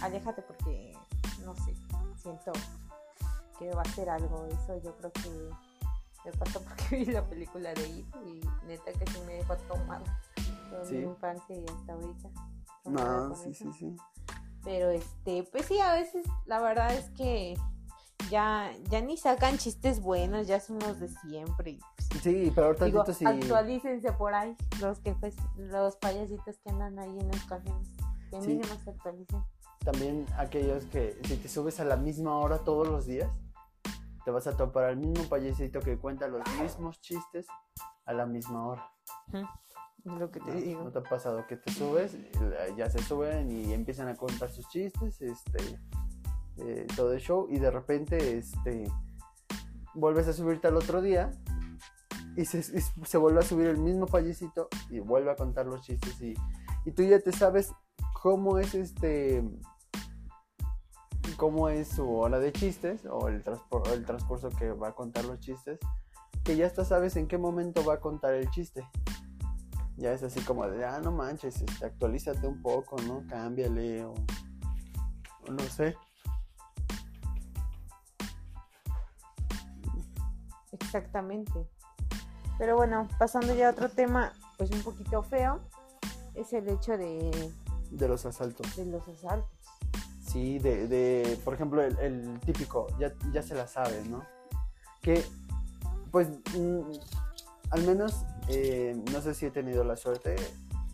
aléjate 0.00 0.42
porque, 0.42 0.92
no 1.44 1.56
sé, 1.56 1.74
siento 2.16 2.52
que 3.58 3.70
va 3.70 3.82
a 3.82 3.92
ser 3.92 4.10
algo, 4.10 4.46
eso 4.46 4.80
yo 4.82 4.96
creo 4.96 5.12
que 5.12 5.50
me 6.26 6.32
pasó 6.32 6.60
porque 6.62 6.84
vi 6.96 7.04
la 7.06 7.24
película 7.24 7.72
de 7.74 7.88
It 7.88 8.06
y 8.26 8.40
neta 8.66 8.92
que 8.92 9.06
sí 9.10 9.18
me 9.26 9.34
dejó 9.34 9.56
traumada 9.56 10.20
toda 10.70 10.84
Sí. 10.84 10.94
mi 10.96 11.02
infancia 11.04 11.56
y 11.56 11.64
hasta 11.64 11.92
ahorita. 11.92 12.28
traumada 12.82 13.28
No, 13.28 13.36
sí, 13.36 13.50
eso. 13.50 13.72
sí, 13.72 13.78
sí. 13.78 13.96
Pero 14.64 14.90
este, 14.90 15.44
pues 15.44 15.66
sí, 15.66 15.78
a 15.80 15.92
veces 15.92 16.26
la 16.44 16.60
verdad 16.60 16.92
es 16.94 17.08
que 17.10 17.56
ya, 18.30 18.72
ya 18.90 19.00
ni 19.00 19.16
sacan 19.16 19.58
chistes 19.58 20.00
buenos, 20.00 20.48
ya 20.48 20.58
son 20.58 20.80
los 20.80 20.98
de 20.98 21.08
siempre. 21.08 21.78
Sí, 22.22 22.50
pero 22.54 22.68
ahorita 22.68 22.84
digo, 22.86 23.04
sí. 23.12 23.24
actualícense 23.24 24.10
por 24.12 24.34
ahí, 24.34 24.56
los 24.80 24.98
que 24.98 25.12
pues, 25.12 25.36
los 25.56 25.94
payasitos 25.96 26.58
que 26.58 26.70
andan 26.70 26.98
ahí 26.98 27.16
en 27.20 27.28
los 27.28 27.44
camiones. 27.44 27.88
Que 28.30 28.40
Sí. 28.40 28.48
mínimo 28.48 28.74
se 28.82 28.90
actualicen. 28.90 29.44
También 29.84 30.26
aquellos 30.36 30.84
que 30.86 31.16
si 31.24 31.36
te 31.36 31.48
subes 31.48 31.78
a 31.78 31.84
la 31.84 31.96
misma 31.96 32.36
hora 32.40 32.58
todos 32.58 32.88
los 32.88 33.06
días, 33.06 33.30
te 34.26 34.32
vas 34.32 34.48
a 34.48 34.56
topar 34.56 34.86
al 34.86 34.96
mismo 34.96 35.22
payasito 35.28 35.78
que 35.78 35.98
cuenta 35.98 36.26
los 36.26 36.42
mismos 36.60 37.00
chistes 37.00 37.46
a 38.06 38.12
la 38.12 38.26
misma 38.26 38.66
hora. 38.66 38.90
Es 39.32 40.12
lo 40.18 40.32
que 40.32 40.40
te 40.40 40.50
¿No? 40.50 40.60
digo. 40.60 40.82
¿No 40.82 40.90
te 40.90 40.98
ha 40.98 41.02
pasado 41.04 41.46
que 41.46 41.56
te 41.56 41.72
subes, 41.72 42.14
eh, 42.14 42.74
ya 42.76 42.90
se 42.90 42.98
suben 43.04 43.52
y 43.52 43.72
empiezan 43.72 44.08
a 44.08 44.16
contar 44.16 44.50
sus 44.50 44.68
chistes, 44.68 45.22
este, 45.22 45.78
eh, 46.56 46.88
todo 46.96 47.12
el 47.12 47.20
show, 47.20 47.46
y 47.48 47.60
de 47.60 47.70
repente, 47.70 48.38
este, 48.38 48.90
vuelves 49.94 50.26
a 50.26 50.32
subirte 50.32 50.66
al 50.66 50.76
otro 50.76 51.00
día 51.00 51.30
y 52.36 52.46
se, 52.46 52.58
y 52.58 53.04
se 53.06 53.18
vuelve 53.18 53.38
a 53.38 53.42
subir 53.42 53.68
el 53.68 53.78
mismo 53.78 54.06
payasito 54.06 54.66
y 54.90 54.98
vuelve 54.98 55.30
a 55.30 55.36
contar 55.36 55.66
los 55.66 55.82
chistes 55.82 56.20
y, 56.20 56.34
y 56.84 56.90
tú 56.90 57.04
ya 57.04 57.20
te 57.20 57.30
sabes 57.30 57.72
cómo 58.20 58.58
es 58.58 58.74
este 58.74 59.44
cómo 61.36 61.68
es 61.68 61.88
su 61.88 62.08
hora 62.16 62.38
de 62.38 62.52
chistes 62.52 63.04
o 63.10 63.28
el, 63.28 63.42
transpor- 63.44 63.88
el 63.92 64.04
transcurso 64.04 64.50
que 64.50 64.70
va 64.72 64.88
a 64.88 64.92
contar 64.94 65.24
los 65.24 65.38
chistes 65.40 65.78
que 66.44 66.56
ya 66.56 66.66
hasta 66.66 66.84
sabes 66.84 67.16
en 67.16 67.26
qué 67.28 67.38
momento 67.38 67.84
va 67.84 67.94
a 67.94 68.00
contar 68.00 68.34
el 68.34 68.48
chiste 68.50 68.84
ya 69.96 70.12
es 70.12 70.22
así 70.22 70.40
como 70.40 70.66
de 70.68 70.84
ah 70.84 71.00
no 71.02 71.10
manches 71.12 71.60
este, 71.62 71.84
actualízate 71.86 72.46
un 72.46 72.60
poco 72.62 72.96
no 73.02 73.22
cámbiale 73.28 74.04
o, 74.04 74.12
o 75.48 75.50
no 75.52 75.62
sé 75.64 75.96
Exactamente. 80.72 81.66
Pero 82.58 82.76
bueno, 82.76 83.08
pasando 83.18 83.54
ya 83.54 83.68
a 83.68 83.72
otro 83.72 83.88
tema, 83.88 84.32
pues 84.56 84.70
un 84.70 84.82
poquito 84.82 85.22
feo, 85.22 85.60
es 86.34 86.52
el 86.52 86.68
hecho 86.68 86.96
de, 86.96 87.52
De 87.90 88.08
los 88.08 88.24
asaltos. 88.26 88.76
de 88.76 88.86
los 88.86 89.06
asaltos. 89.08 89.50
Sí, 90.36 90.58
de, 90.58 90.86
de 90.86 91.38
por 91.46 91.54
ejemplo, 91.54 91.82
el, 91.82 91.98
el 91.98 92.40
típico, 92.40 92.88
ya, 92.98 93.10
ya 93.32 93.42
se 93.42 93.54
la 93.54 93.66
sabe, 93.66 94.04
¿no? 94.04 94.22
Que, 95.00 95.24
pues, 96.12 96.28
mm, 96.54 96.80
al 97.70 97.82
menos, 97.86 98.26
eh, 98.48 99.02
no 99.12 99.22
sé 99.22 99.32
si 99.32 99.46
he 99.46 99.50
tenido 99.50 99.82
la 99.82 99.96
suerte, 99.96 100.36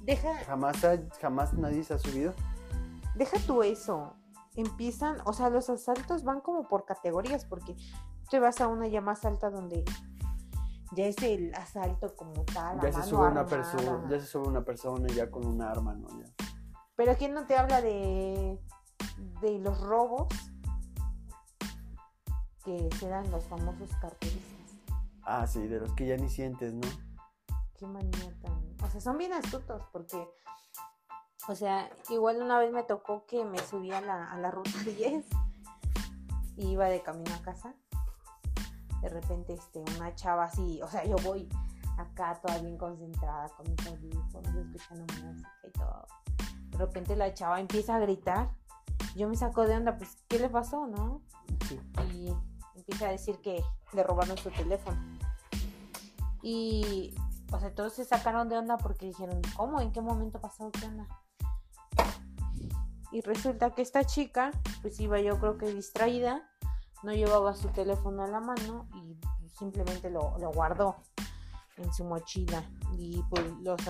Deja, 0.04 0.32
jamás, 0.46 0.84
ha- 0.84 1.00
jamás 1.20 1.54
nadie 1.54 1.82
se 1.82 1.92
ha 1.94 1.99
subido. 1.99 2.34
deja 3.16 3.37
tú 3.44 3.64
eso. 3.64 4.14
Empiezan, 4.54 5.16
o 5.25 5.32
sea, 5.32 5.50
los 5.50 5.68
asaltos 5.68 6.22
van 6.22 6.40
como 6.40 6.68
por 6.68 6.84
categorías, 6.84 7.44
porque 7.44 7.75
te 8.30 8.38
vas 8.38 8.61
a 8.61 8.68
una 8.68 8.87
ya 8.87 9.00
más 9.00 9.25
alta 9.25 9.50
donde 9.50 9.84
ya 10.92 11.06
es 11.06 11.20
el 11.20 11.52
asalto 11.56 12.14
como 12.14 12.44
tal. 12.44 12.80
Ya 12.80 12.92
se, 12.92 13.02
sube 13.02 13.26
una 13.26 13.44
persona, 13.44 14.04
ya 14.08 14.20
se 14.20 14.26
sube 14.26 14.46
una 14.46 14.62
persona 14.64 15.08
ya 15.08 15.28
con 15.28 15.44
un 15.44 15.61
arma, 15.62 15.94
¿no? 15.96 16.06
Ya. 16.11 16.32
Pero 16.94 17.16
¿quién 17.16 17.34
no 17.34 17.44
te 17.46 17.56
habla 17.56 17.80
de, 17.80 18.61
de 19.40 19.59
los 19.59 19.81
robos 19.81 20.28
que 22.64 22.88
se 22.99 23.09
dan 23.09 23.31
los 23.31 23.45
famosos 23.45 23.90
carteristas? 24.00 24.42
Ah, 25.23 25.47
sí, 25.47 25.66
de 25.66 25.81
los 25.81 25.92
que 25.95 26.07
ya 26.07 26.16
ni 26.16 26.28
sientes, 26.28 26.75
¿no? 26.75 26.88
Qué 27.76 27.87
manía 27.87 28.33
tan... 28.40 28.52
O 28.83 28.90
sea, 28.90 29.00
son 29.00 29.19
bien 29.19 29.33
astutos 29.33 29.83
porque... 29.92 30.28
O 31.49 31.54
sea, 31.57 31.90
igual 32.11 32.40
una 32.40 32.59
vez 32.59 32.73
me 32.73 32.85
tocó 32.85 33.26
que 33.26 33.45
me 33.45 33.59
subí 33.59 33.90
a 33.90 34.00
la, 34.00 34.31
a 34.31 34.38
la 34.38 34.50
ruta 34.50 34.71
10 34.85 35.25
y 36.57 36.69
iba 36.69 36.87
de 36.87 37.02
camino 37.02 37.35
a 37.35 37.42
casa. 37.42 37.75
De 39.00 39.09
repente, 39.09 39.54
este, 39.54 39.81
una 39.97 40.14
chava 40.14 40.45
así, 40.45 40.81
o 40.83 40.87
sea, 40.87 41.04
yo 41.04 41.16
voy 41.25 41.49
acá 41.99 42.40
toda 42.40 42.59
bien 42.59 42.78
concentrada 42.78 43.49
con 43.50 43.69
mis 43.69 43.87
audífonos, 43.87 44.54
escuchando 44.54 45.14
música 45.25 45.50
y 45.66 45.71
todo. 45.73 46.07
De 46.71 46.78
repente 46.78 47.16
la 47.16 47.35
chava 47.35 47.61
empieza 47.61 47.97
a 47.97 47.99
gritar. 48.00 48.50
Yo 49.14 49.28
me 49.28 49.37
saco 49.37 49.66
de 49.66 49.76
onda, 49.76 49.97
pues, 49.97 50.16
¿qué 50.28 50.38
le 50.38 50.49
pasó, 50.49 50.87
no? 50.87 51.23
Sí. 51.69 51.81
y 52.12 52.35
empieza 52.75 53.09
a 53.09 53.11
decir 53.12 53.38
que 53.40 53.62
le 53.92 54.02
robaron 54.02 54.37
su 54.38 54.50
teléfono. 54.50 54.99
Y, 56.42 57.14
o 57.52 57.61
sea, 57.61 57.75
todos 57.75 57.92
se 57.92 58.04
sacaron 58.04 58.49
de 58.49 58.59
onda 58.59 58.78
porque 58.78 59.07
dijeron, 59.07 59.40
¿cómo? 59.57 59.81
¿En 59.81 59.92
qué 59.92 60.00
momento 60.00 60.40
pasó? 60.40 60.71
¿Qué 60.73 60.87
onda? 60.87 61.07
Y 63.12 63.21
resulta 63.21 63.75
que 63.75 63.83
esta 63.83 64.04
chica, 64.04 64.50
pues 64.81 64.99
iba 64.99 65.21
yo 65.21 65.38
creo 65.38 65.59
que 65.59 65.66
distraída, 65.66 66.49
no 67.02 67.12
llevaba 67.12 67.54
su 67.54 67.69
teléfono 67.69 68.25
a 68.25 68.26
la 68.28 68.40
mano 68.40 68.88
y 68.95 69.19
simplemente 69.50 70.09
lo, 70.09 70.38
lo 70.38 70.50
guardó 70.50 70.97
en 71.76 71.92
su 71.92 72.04
mochila. 72.04 72.64
Y 72.97 73.23
pues 73.28 73.45
los, 73.61 73.81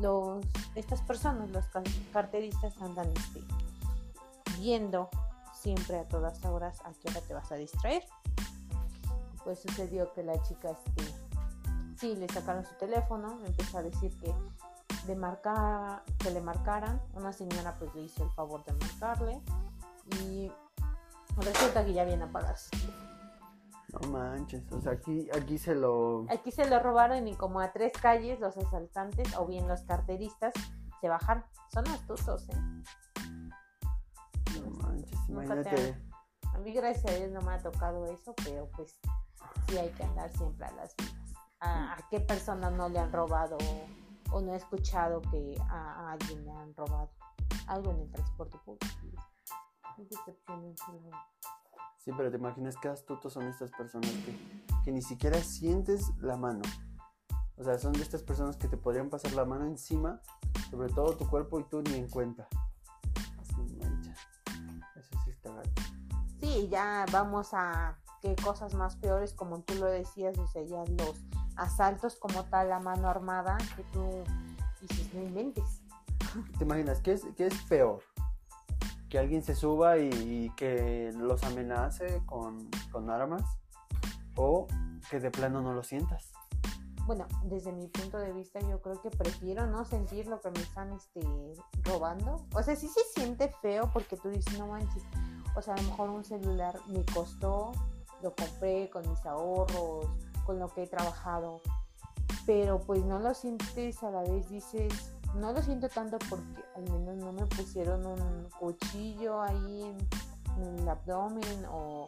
los 0.00 0.44
estas 0.74 1.00
personas, 1.02 1.50
los 1.50 1.66
ca- 1.66 1.82
carteristas 2.12 2.76
andan 2.82 3.08
este, 3.16 3.40
viendo 4.58 5.08
siempre 5.52 5.98
a 5.98 6.08
todas 6.08 6.44
horas 6.44 6.80
a 6.84 6.92
qué 6.92 7.10
hora 7.10 7.20
te 7.20 7.34
vas 7.34 7.50
a 7.52 7.56
distraer. 7.56 8.04
Pues 9.44 9.60
sucedió 9.60 10.12
que 10.12 10.22
la 10.22 10.40
chica, 10.42 10.70
este, 10.70 11.04
sí, 11.96 12.16
le 12.16 12.28
sacaron 12.28 12.64
su 12.64 12.74
teléfono, 12.74 13.38
empezó 13.44 13.78
a 13.78 13.82
decir 13.82 14.12
que 14.20 14.34
de 15.06 15.16
marcar, 15.16 16.02
que 16.18 16.30
le 16.30 16.40
marcaran. 16.40 17.00
Una 17.14 17.32
señora 17.32 17.76
pues 17.78 17.94
le 17.94 18.02
hizo 18.02 18.24
el 18.24 18.30
favor 18.30 18.64
de 18.64 18.72
marcarle 18.74 19.40
y 20.22 20.52
resulta 21.36 21.84
que 21.84 21.92
ya 21.92 22.04
viene 22.04 22.24
a 22.24 22.32
pagar 22.32 22.56
su 22.56 22.70
teléfono. 22.70 23.08
No 24.02 24.08
manches, 24.10 24.70
o 24.70 24.80
sea, 24.82 24.92
aquí, 24.92 25.28
aquí 25.34 25.56
se 25.56 25.74
lo... 25.74 26.26
Aquí 26.28 26.50
se 26.50 26.68
lo 26.68 26.78
robaron 26.78 27.26
y 27.26 27.34
como 27.34 27.60
a 27.60 27.72
tres 27.72 27.92
calles 27.92 28.38
los 28.38 28.56
asaltantes 28.58 29.34
o 29.36 29.46
bien 29.46 29.66
los 29.66 29.80
carteristas 29.82 30.52
se 31.00 31.08
bajaron. 31.08 31.42
Son 31.72 31.88
astutos, 31.88 32.48
¿eh? 32.50 32.82
No 34.64 34.70
manches, 34.70 35.28
imagínate. 35.28 35.96
A 36.54 36.58
mí 36.58 36.72
gracias 36.72 37.12
a 37.12 37.16
Dios 37.16 37.30
no 37.30 37.40
me 37.42 37.52
ha 37.52 37.58
tocado 37.58 38.06
eso, 38.06 38.34
pero 38.44 38.68
pues 38.76 38.98
sí 39.68 39.78
hay 39.78 39.90
que 39.90 40.02
andar 40.02 40.30
siempre 40.36 40.66
a 40.66 40.72
las. 40.72 40.94
¿A, 41.60 41.94
a 41.94 42.08
qué 42.08 42.20
persona 42.20 42.70
no 42.70 42.88
le 42.88 43.00
han 43.00 43.12
robado 43.12 43.58
o, 44.30 44.40
no 44.40 44.54
he 44.54 44.56
escuchado 44.56 45.20
que 45.22 45.56
a, 45.68 46.08
a 46.08 46.12
alguien 46.12 46.44
le 46.44 46.52
han 46.52 46.74
robado 46.74 47.10
algo 47.66 47.90
en 47.92 48.00
el 48.00 48.10
transporte 48.10 48.58
público? 48.64 48.86
Sí, 51.98 52.12
pero 52.16 52.30
te 52.30 52.36
imaginas 52.36 52.76
qué 52.80 52.88
astutos 52.88 53.32
son 53.32 53.48
estas 53.48 53.70
personas 53.72 54.10
que, 54.10 54.64
que 54.84 54.92
ni 54.92 55.02
siquiera 55.02 55.38
sientes 55.40 56.12
la 56.18 56.36
mano. 56.36 56.62
O 57.56 57.64
sea, 57.64 57.76
son 57.78 57.92
de 57.92 58.02
estas 58.02 58.22
personas 58.22 58.56
que 58.56 58.68
te 58.68 58.76
podrían 58.76 59.10
pasar 59.10 59.32
la 59.32 59.44
mano 59.44 59.66
encima, 59.66 60.22
sobre 60.70 60.92
todo 60.92 61.16
tu 61.16 61.28
cuerpo 61.28 61.58
y 61.58 61.64
tú 61.64 61.82
ni 61.82 61.94
en 61.94 62.08
cuenta. 62.08 62.48
Sí, 66.58 66.66
ya 66.66 67.06
vamos 67.12 67.50
a 67.54 67.96
qué 68.20 68.34
cosas 68.34 68.74
más 68.74 68.96
peores, 68.96 69.32
como 69.32 69.60
tú 69.60 69.74
lo 69.74 69.86
decías, 69.86 70.36
o 70.38 70.48
sea, 70.48 70.64
ya 70.64 70.82
los 70.88 71.14
asaltos 71.54 72.16
como 72.16 72.42
tal 72.46 72.72
a 72.72 72.80
mano 72.80 73.08
armada, 73.08 73.56
que 73.76 73.84
tú 73.92 74.24
dices, 74.80 75.14
no 75.14 75.22
inventes. 75.22 75.82
¿Te 76.58 76.64
imaginas 76.64 77.00
qué 77.00 77.12
es, 77.12 77.22
qué 77.36 77.46
es 77.46 77.62
peor? 77.68 78.02
Que 79.08 79.20
alguien 79.20 79.44
se 79.44 79.54
suba 79.54 79.98
y, 79.98 80.08
y 80.08 80.50
que 80.56 81.12
los 81.16 81.44
amenace 81.44 82.22
con, 82.26 82.68
con 82.90 83.08
armas 83.08 83.44
o 84.34 84.66
que 85.08 85.20
de 85.20 85.30
plano 85.30 85.60
no 85.60 85.74
lo 85.74 85.84
sientas. 85.84 86.32
Bueno, 87.06 87.28
desde 87.44 87.70
mi 87.70 87.86
punto 87.86 88.18
de 88.18 88.32
vista 88.32 88.58
yo 88.60 88.82
creo 88.82 89.00
que 89.00 89.10
prefiero 89.10 89.68
no 89.68 89.84
sentir 89.84 90.26
lo 90.26 90.40
que 90.40 90.50
me 90.50 90.58
están 90.58 90.92
este, 90.92 91.20
robando. 91.84 92.44
O 92.52 92.62
sea, 92.64 92.74
sí 92.74 92.88
se 92.88 93.00
siente 93.14 93.54
feo 93.62 93.88
porque 93.92 94.16
tú 94.16 94.28
dices, 94.28 94.58
no 94.58 94.66
manches, 94.66 95.04
o 95.54 95.62
sea, 95.62 95.74
a 95.74 95.76
lo 95.76 95.84
mejor 95.84 96.10
un 96.10 96.24
celular 96.24 96.78
me 96.88 97.04
costó, 97.04 97.72
lo 98.22 98.34
compré 98.34 98.90
con 98.90 99.08
mis 99.08 99.24
ahorros, 99.26 100.06
con 100.44 100.58
lo 100.58 100.68
que 100.68 100.84
he 100.84 100.86
trabajado, 100.86 101.60
pero 102.46 102.80
pues 102.80 103.04
no 103.04 103.18
lo 103.18 103.34
sientes 103.34 104.02
a 104.02 104.10
la 104.10 104.22
vez, 104.22 104.48
dices, 104.48 105.12
no 105.34 105.52
lo 105.52 105.62
siento 105.62 105.88
tanto 105.88 106.18
porque 106.30 106.64
al 106.76 106.82
menos 106.84 107.16
no 107.16 107.32
me 107.32 107.46
pusieron 107.46 108.06
un 108.06 108.48
cuchillo 108.58 109.42
ahí 109.42 109.82
en, 109.82 110.62
en 110.62 110.78
el 110.78 110.88
abdomen 110.88 111.66
o 111.70 112.06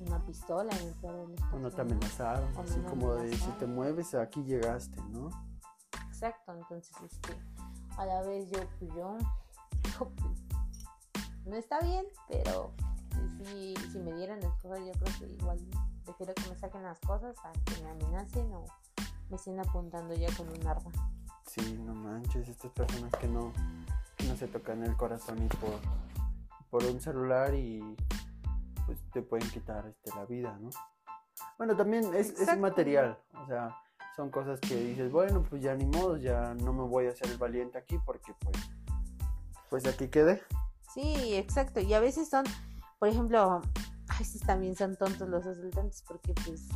una 0.00 0.18
pistola 0.24 0.74
en 0.76 0.88
el 0.88 0.94
peor 0.94 1.26
de 1.28 1.36
O 1.52 1.58
no 1.58 1.70
te 1.70 1.80
amenazaron, 1.80 2.54
O 2.56 2.60
así 2.60 2.78
como 2.80 3.14
de 3.14 3.36
si 3.36 3.50
te 3.52 3.66
mueves 3.66 4.14
aquí 4.14 4.42
llegaste, 4.44 5.00
¿no? 5.10 5.30
Exacto, 6.08 6.52
entonces 6.52 6.94
este, 7.04 7.36
a 7.96 8.06
la 8.06 8.22
vez 8.22 8.48
yo, 8.50 8.60
pues 8.78 8.92
yo, 8.94 9.16
digo, 9.84 10.12
pues, 10.16 10.45
no 11.46 11.56
está 11.56 11.80
bien, 11.80 12.06
pero 12.28 12.72
si, 13.44 13.74
si 13.92 13.98
me 13.98 14.12
dieran 14.14 14.40
las 14.40 14.54
cosas, 14.60 14.80
yo 14.80 14.92
creo 14.92 15.18
que 15.18 15.26
igual 15.32 15.58
prefiero 16.04 16.34
que 16.34 16.48
me 16.48 16.56
saquen 16.56 16.82
las 16.82 16.98
cosas 17.00 17.36
a 17.44 17.52
que 17.52 17.82
me 17.82 17.90
amenacen 17.90 18.52
o 18.52 18.64
me 19.30 19.36
estén 19.36 19.58
apuntando 19.58 20.14
ya 20.14 20.28
con 20.36 20.48
un 20.48 20.66
arma. 20.66 20.90
Sí, 21.46 21.78
no 21.84 21.94
manches, 21.94 22.48
estas 22.48 22.70
personas 22.72 23.12
que 23.20 23.28
no, 23.28 23.52
que 24.16 24.24
no 24.26 24.36
se 24.36 24.48
tocan 24.48 24.82
el 24.82 24.96
corazón 24.96 25.44
y 25.44 25.48
por, 25.48 25.80
por 26.70 26.84
un 26.84 27.00
celular 27.00 27.54
y 27.54 27.96
pues 28.84 28.98
te 29.12 29.22
pueden 29.22 29.48
quitar 29.50 29.86
este, 29.86 30.10
la 30.14 30.24
vida, 30.24 30.56
¿no? 30.60 30.70
Bueno, 31.58 31.76
también 31.76 32.14
es, 32.14 32.38
es 32.40 32.58
material, 32.58 33.18
o 33.34 33.46
sea, 33.46 33.76
son 34.16 34.30
cosas 34.30 34.60
que 34.60 34.74
dices, 34.74 35.12
bueno, 35.12 35.42
pues 35.48 35.62
ya 35.62 35.74
ni 35.74 35.84
modo, 35.84 36.16
ya 36.16 36.54
no 36.54 36.72
me 36.72 36.84
voy 36.84 37.06
a 37.06 37.10
hacer 37.10 37.28
el 37.28 37.36
valiente 37.36 37.78
aquí 37.78 37.98
porque 38.04 38.32
pues, 38.40 38.56
pues 39.68 39.86
aquí 39.86 40.08
quedé. 40.08 40.42
Sí, 40.96 41.34
exacto, 41.34 41.80
y 41.80 41.92
a 41.92 42.00
veces 42.00 42.30
son, 42.30 42.44
por 42.98 43.08
ejemplo, 43.08 43.60
a 44.08 44.18
veces 44.18 44.40
también 44.40 44.74
son 44.74 44.96
tontos 44.96 45.28
los 45.28 45.46
asaltantes 45.46 46.02
porque 46.08 46.32
pues 46.46 46.68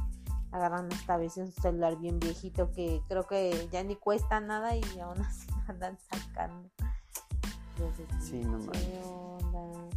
agarran 0.53 0.93
hasta 0.93 1.15
a 1.15 1.17
veces 1.17 1.47
un 1.47 1.53
celular 1.53 1.97
bien 1.97 2.21
viejito 2.21 2.71
que 2.71 3.01
creo 3.09 3.27
que 3.27 3.67
ya 3.73 3.83
ni 3.83 3.97
cuesta 3.97 4.39
nada 4.41 4.77
y 4.77 4.83
aún 5.01 5.19
así 5.25 5.47
lo 5.51 5.73
andan 5.73 5.99
sacando. 5.99 6.69
Entonces, 7.77 8.07
Sí, 8.21 8.41
no. 8.45 9.89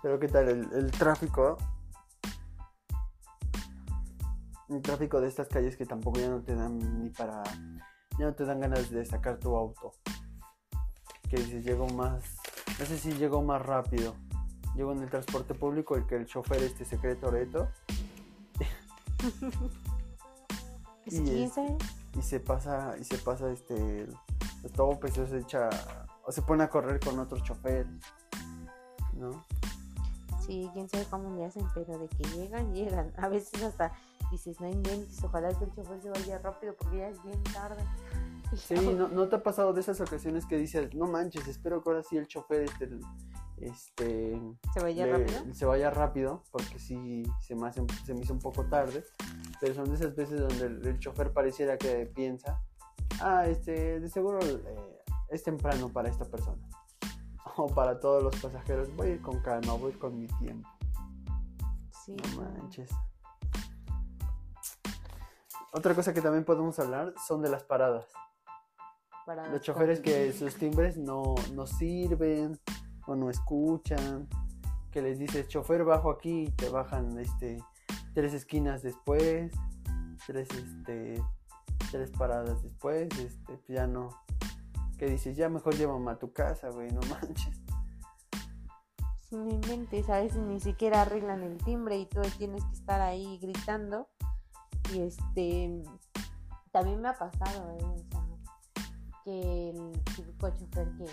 Pero 0.00 0.18
¿qué 0.18 0.28
tal 0.28 0.48
el, 0.48 0.72
el 0.72 0.90
tráfico? 0.90 1.58
El 4.70 4.80
tráfico 4.80 5.20
de 5.20 5.28
estas 5.28 5.48
calles 5.48 5.76
que 5.76 5.84
tampoco 5.84 6.18
ya 6.18 6.30
no 6.30 6.40
te 6.40 6.54
dan 6.54 7.02
ni 7.02 7.10
para... 7.10 7.42
Ya 8.18 8.26
no 8.26 8.34
te 8.34 8.46
dan 8.46 8.60
ganas 8.60 8.90
de 8.90 9.04
sacar 9.04 9.38
tu 9.38 9.54
auto. 9.54 9.92
Que 11.28 11.36
dices, 11.36 11.62
llego 11.62 11.86
más... 11.88 12.37
No 12.78 12.86
sé 12.86 12.98
si 12.98 13.12
llego 13.12 13.42
más 13.42 13.60
rápido. 13.64 14.14
Llego 14.74 14.92
en 14.92 15.02
el 15.02 15.10
transporte 15.10 15.54
público 15.54 15.96
el 15.96 16.06
que 16.06 16.16
el 16.16 16.26
chofer 16.26 16.62
este 16.62 16.84
secreto 16.84 17.30
reto 17.30 17.68
¿Es 21.04 21.14
Y 21.14 21.22
quién 21.24 21.42
es- 21.44 21.52
sabe? 21.54 21.76
y 22.16 22.22
se 22.22 22.40
pasa 22.40 22.96
y 22.98 23.04
se 23.04 23.18
pasa 23.18 23.50
este 23.50 24.06
los 24.62 24.72
topes 24.72 25.16
o 25.18 25.26
se 25.26 25.38
echa 25.38 25.68
o 26.24 26.32
se 26.32 26.42
pone 26.42 26.64
a 26.64 26.70
correr 26.70 26.98
con 27.00 27.18
otros 27.18 27.42
choferes 27.42 27.86
¿no? 29.14 29.44
Sí, 30.40 30.68
quién 30.72 30.88
sabe 30.88 31.04
cómo 31.10 31.34
le 31.36 31.44
hacen, 31.44 31.66
pero 31.74 31.98
de 31.98 32.08
que 32.08 32.22
llegan, 32.30 32.72
llegan. 32.72 33.12
A 33.18 33.28
veces 33.28 33.62
hasta 33.62 33.92
dices, 34.30 34.58
no 34.60 34.68
inventes, 34.68 35.22
ojalá 35.22 35.48
que 35.58 35.64
el 35.64 35.74
chofer 35.74 36.00
se 36.00 36.08
vaya 36.10 36.38
rápido 36.38 36.74
porque 36.78 36.98
ya 36.98 37.08
es 37.08 37.22
bien 37.22 37.42
tarde. 37.44 37.84
Sí, 38.56 38.74
¿no, 38.74 39.08
¿no 39.08 39.28
te 39.28 39.36
ha 39.36 39.42
pasado 39.42 39.72
de 39.72 39.80
esas 39.80 40.00
ocasiones 40.00 40.46
que 40.46 40.56
dices, 40.56 40.94
no 40.94 41.06
manches, 41.06 41.46
espero 41.48 41.82
que 41.82 41.90
ahora 41.90 42.02
sí 42.02 42.16
el 42.16 42.26
chofer 42.26 42.62
este, 42.62 42.88
este, 43.58 44.40
¿Se 44.72 44.80
vaya 44.80 45.04
le- 45.06 45.18
rápido? 45.18 45.54
se 45.54 45.66
vaya 45.66 45.90
rápido, 45.90 46.44
porque 46.50 46.78
sí 46.78 47.22
se 47.40 47.54
me, 47.54 47.68
hace, 47.68 47.82
se 48.06 48.14
me 48.14 48.20
hizo 48.20 48.32
un 48.32 48.38
poco 48.38 48.64
tarde, 48.66 49.04
pero 49.60 49.74
son 49.74 49.84
de 49.90 49.94
esas 49.96 50.14
veces 50.16 50.40
donde 50.40 50.64
el, 50.66 50.86
el 50.86 50.98
chofer 50.98 51.32
pareciera 51.32 51.76
que 51.76 52.06
piensa, 52.06 52.60
ah, 53.20 53.46
este, 53.46 54.00
de 54.00 54.08
seguro 54.08 54.38
eh, 54.40 54.98
es 55.28 55.42
temprano 55.42 55.88
para 55.90 56.08
esta 56.08 56.24
persona, 56.24 56.66
o 57.56 57.66
para 57.66 58.00
todos 58.00 58.22
los 58.22 58.34
pasajeros, 58.36 58.94
voy 58.96 59.08
a 59.08 59.10
ir 59.10 59.20
con 59.20 59.40
calma, 59.42 59.74
voy 59.74 59.90
a 59.90 59.94
ir 59.94 59.98
con 59.98 60.18
mi 60.18 60.26
tiempo, 60.26 60.68
Sí. 62.04 62.16
no 62.36 62.42
manches. 62.42 62.90
Otra 65.72 65.94
cosa 65.94 66.14
que 66.14 66.22
también 66.22 66.44
podemos 66.46 66.78
hablar 66.78 67.12
son 67.26 67.42
de 67.42 67.50
las 67.50 67.62
paradas. 67.62 68.06
Para 69.28 69.46
Los 69.48 69.60
choferes 69.60 70.00
que 70.00 70.32
sus 70.32 70.54
timbres 70.54 70.96
no, 70.96 71.34
no 71.52 71.66
sirven 71.66 72.58
o 73.06 73.14
no 73.14 73.28
escuchan, 73.28 74.26
que 74.90 75.02
les 75.02 75.18
dices 75.18 75.48
chofer 75.48 75.84
bajo 75.84 76.10
aquí 76.10 76.44
y 76.44 76.50
te 76.50 76.70
bajan 76.70 77.18
este 77.18 77.62
tres 78.14 78.32
esquinas 78.32 78.82
después, 78.82 79.52
tres 80.26 80.48
este 80.48 81.22
tres 81.90 82.10
paradas 82.12 82.62
después, 82.62 83.08
este 83.18 83.36
pues 83.44 83.60
ya 83.68 83.86
no 83.86 84.08
que 84.96 85.04
dices 85.04 85.36
ya 85.36 85.50
mejor 85.50 85.76
llévame 85.76 86.10
a 86.10 86.18
tu 86.18 86.32
casa, 86.32 86.70
güey, 86.70 86.90
no 86.90 87.00
manches. 87.10 87.60
Sí, 89.28 89.36
no 89.36 89.50
inventes, 89.50 90.08
a 90.08 90.20
veces 90.20 90.38
ni 90.38 90.58
siquiera 90.58 91.02
arreglan 91.02 91.42
el 91.42 91.58
timbre 91.58 91.98
y 91.98 92.06
tú 92.06 92.22
tienes 92.38 92.64
que 92.64 92.72
estar 92.72 93.02
ahí 93.02 93.38
gritando. 93.42 94.08
Y 94.90 95.00
este, 95.00 95.82
también 96.70 97.02
me 97.02 97.08
ha 97.08 97.18
pasado, 97.18 97.76
¿eh? 97.78 98.07
Que 99.28 99.70
el 99.72 99.92
típico 100.16 100.48
chofer 100.48 100.88
que 100.96 101.04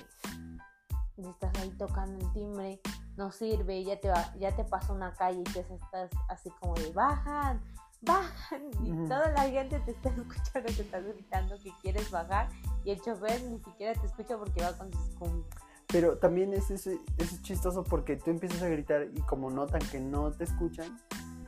le 1.22 1.30
estás 1.30 1.52
ahí 1.60 1.70
tocando 1.72 2.26
el 2.26 2.32
timbre, 2.32 2.80
no 3.18 3.30
sirve, 3.30 3.84
ya 3.84 4.00
te, 4.00 4.08
va, 4.08 4.34
ya 4.40 4.56
te 4.56 4.64
pasa 4.64 4.94
una 4.94 5.14
calle 5.16 5.42
y 5.42 5.44
te 5.44 5.60
estás 5.60 6.10
así 6.30 6.50
como 6.62 6.76
de 6.76 6.94
bajan, 6.94 7.62
bajan. 8.04 8.62
Y 8.86 8.94
toda 9.10 9.32
la 9.32 9.42
gente 9.42 9.82
te 9.82 9.92
está 9.92 10.08
escuchando, 10.18 10.74
te 10.74 10.82
estás 10.82 11.04
gritando 11.04 11.56
que 11.62 11.74
quieres 11.82 12.10
bajar 12.10 12.48
y 12.86 12.92
el 12.92 13.02
chofer 13.02 13.44
ni 13.44 13.60
siquiera 13.60 14.00
te 14.00 14.08
escucha 14.08 14.38
porque 14.38 14.62
va 14.62 14.72
con 14.78 14.94
sus 14.94 15.16
con 15.16 15.44
Pero 15.88 16.18
también 16.18 16.54
es, 16.54 16.72
es, 16.72 16.88
es 16.88 17.42
chistoso 17.42 17.84
porque 17.84 18.16
tú 18.16 18.32
empiezas 18.32 18.62
a 18.62 18.70
gritar 18.70 19.10
y 19.14 19.20
como 19.24 19.50
notan 19.50 19.82
que 19.92 20.00
no 20.00 20.32
te 20.32 20.46
escuchan, 20.46 20.98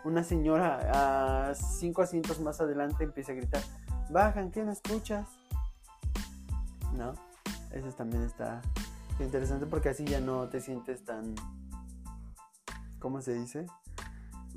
una 0.03 0.21
señora 0.21 1.49
a 1.49 1.55
cinco 1.55 2.01
asientos 2.01 2.41
más 2.41 2.59
adelante 2.59 3.05
empieza 3.05 3.31
a 3.31 3.35
gritar, 3.35 3.61
bajan, 4.09 4.51
¿qué 4.51 4.65
no 4.65 4.73
escuchas? 4.73 5.29
¿No? 6.97 7.13
Eso 7.71 7.91
también 7.91 8.23
está 8.23 8.61
interesante 9.19 9.67
porque 9.67 9.89
así 9.89 10.03
ya 10.03 10.19
no 10.19 10.49
te 10.49 10.61
sientes 10.61 11.05
tan... 11.05 11.35
¿Cómo 12.99 13.21
se 13.21 13.35
dice? 13.35 13.67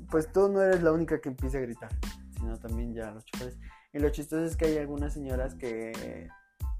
Pues 0.09 0.31
tú 0.31 0.49
no 0.49 0.61
eres 0.61 0.81
la 0.81 0.91
única 0.91 1.21
que 1.21 1.29
empieza 1.29 1.59
a 1.59 1.61
gritar, 1.61 1.91
sino 2.35 2.57
también 2.57 2.93
ya 2.93 3.11
los 3.11 3.23
choferes. 3.25 3.59
Y 3.93 3.99
lo 3.99 4.09
chistoso 4.09 4.43
es 4.43 4.57
que 4.57 4.65
hay 4.65 4.77
algunas 4.79 5.13
señoras 5.13 5.53
que 5.53 6.27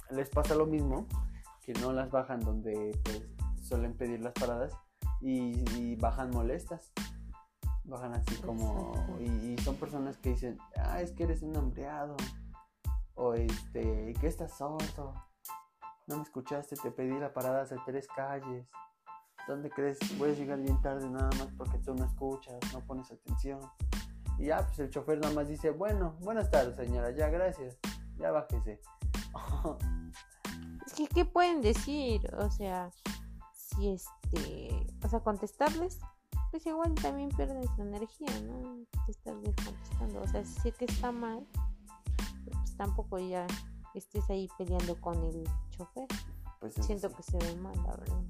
les 0.09 0.29
pasa 0.29 0.55
lo 0.55 0.65
mismo, 0.65 1.07
que 1.63 1.73
no 1.73 1.93
las 1.93 2.09
bajan 2.09 2.39
donde 2.39 2.99
pues, 3.03 3.21
suelen 3.61 3.93
pedir 3.93 4.21
las 4.21 4.33
paradas 4.33 4.73
y, 5.21 5.63
y 5.77 5.95
bajan 5.95 6.31
molestas. 6.31 6.91
Bajan 7.83 8.13
así 8.13 8.35
como... 8.37 8.93
Y, 9.19 9.51
y 9.51 9.57
son 9.59 9.75
personas 9.75 10.17
que 10.17 10.31
dicen, 10.31 10.57
ah, 10.77 11.01
es 11.01 11.11
que 11.11 11.24
eres 11.24 11.43
un 11.43 11.55
hambreado. 11.55 12.17
O 13.13 13.35
este, 13.35 14.13
que 14.19 14.27
estás 14.27 14.57
sordo. 14.57 15.13
No 16.11 16.17
me 16.17 16.24
escuchaste, 16.24 16.75
te 16.75 16.91
pedí 16.91 17.17
la 17.17 17.31
parada 17.31 17.61
hace 17.61 17.77
tres 17.85 18.05
calles. 18.13 18.67
¿Dónde 19.47 19.69
crees? 19.69 19.97
Voy 20.17 20.31
a 20.31 20.33
llegar 20.33 20.59
bien 20.59 20.81
tarde 20.81 21.09
nada 21.09 21.29
más 21.39 21.47
porque 21.57 21.77
tú 21.77 21.95
no 21.95 22.03
escuchas, 22.03 22.59
no 22.74 22.81
pones 22.81 23.09
atención. 23.09 23.61
Y 24.37 24.47
ya, 24.47 24.65
pues 24.67 24.79
el 24.79 24.89
chofer 24.89 25.19
nada 25.19 25.33
más 25.33 25.47
dice, 25.47 25.71
bueno, 25.71 26.17
buenas 26.19 26.51
tardes 26.51 26.75
señora, 26.75 27.11
ya 27.11 27.29
gracias, 27.29 27.77
ya 28.17 28.31
bájese. 28.31 28.81
Es 30.85 30.93
que, 30.93 31.07
¿qué 31.07 31.24
pueden 31.24 31.61
decir? 31.61 32.29
O 32.35 32.50
sea, 32.50 32.91
si 33.53 33.89
este, 33.89 34.85
o 35.05 35.07
sea, 35.07 35.21
contestarles, 35.21 36.00
pues 36.50 36.65
igual 36.65 36.93
también 36.95 37.29
pierden 37.29 37.63
su 37.75 37.81
energía, 37.83 38.27
¿no? 38.41 38.79
Te 39.05 39.11
estarles 39.11 39.55
contestando. 39.63 40.21
O 40.21 40.27
sea, 40.27 40.43
si 40.43 40.59
sé 40.59 40.71
que 40.74 40.85
está 40.85 41.13
mal, 41.13 41.47
pues 42.43 42.75
tampoco 42.75 43.19
ya 43.19 43.47
estés 43.99 44.29
ahí 44.29 44.47
peleando 44.57 44.99
con 44.99 45.15
el 45.23 45.43
chofer. 45.69 46.07
Pues 46.59 46.73
Siento 46.75 47.09
sí. 47.09 47.15
que 47.15 47.23
se 47.23 47.37
ve 47.37 47.55
mal, 47.55 47.75
la 47.83 47.95
verdad. 47.95 48.21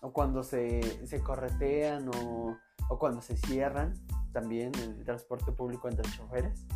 O 0.00 0.12
cuando 0.12 0.42
se, 0.42 1.06
se 1.06 1.20
corretean 1.22 2.08
o, 2.08 2.56
o 2.88 2.98
cuando 2.98 3.20
se 3.22 3.36
cierran 3.36 3.94
también 4.32 4.72
el 4.76 5.04
transporte 5.04 5.52
público 5.52 5.88
entre 5.88 6.10
choferes. 6.10 6.66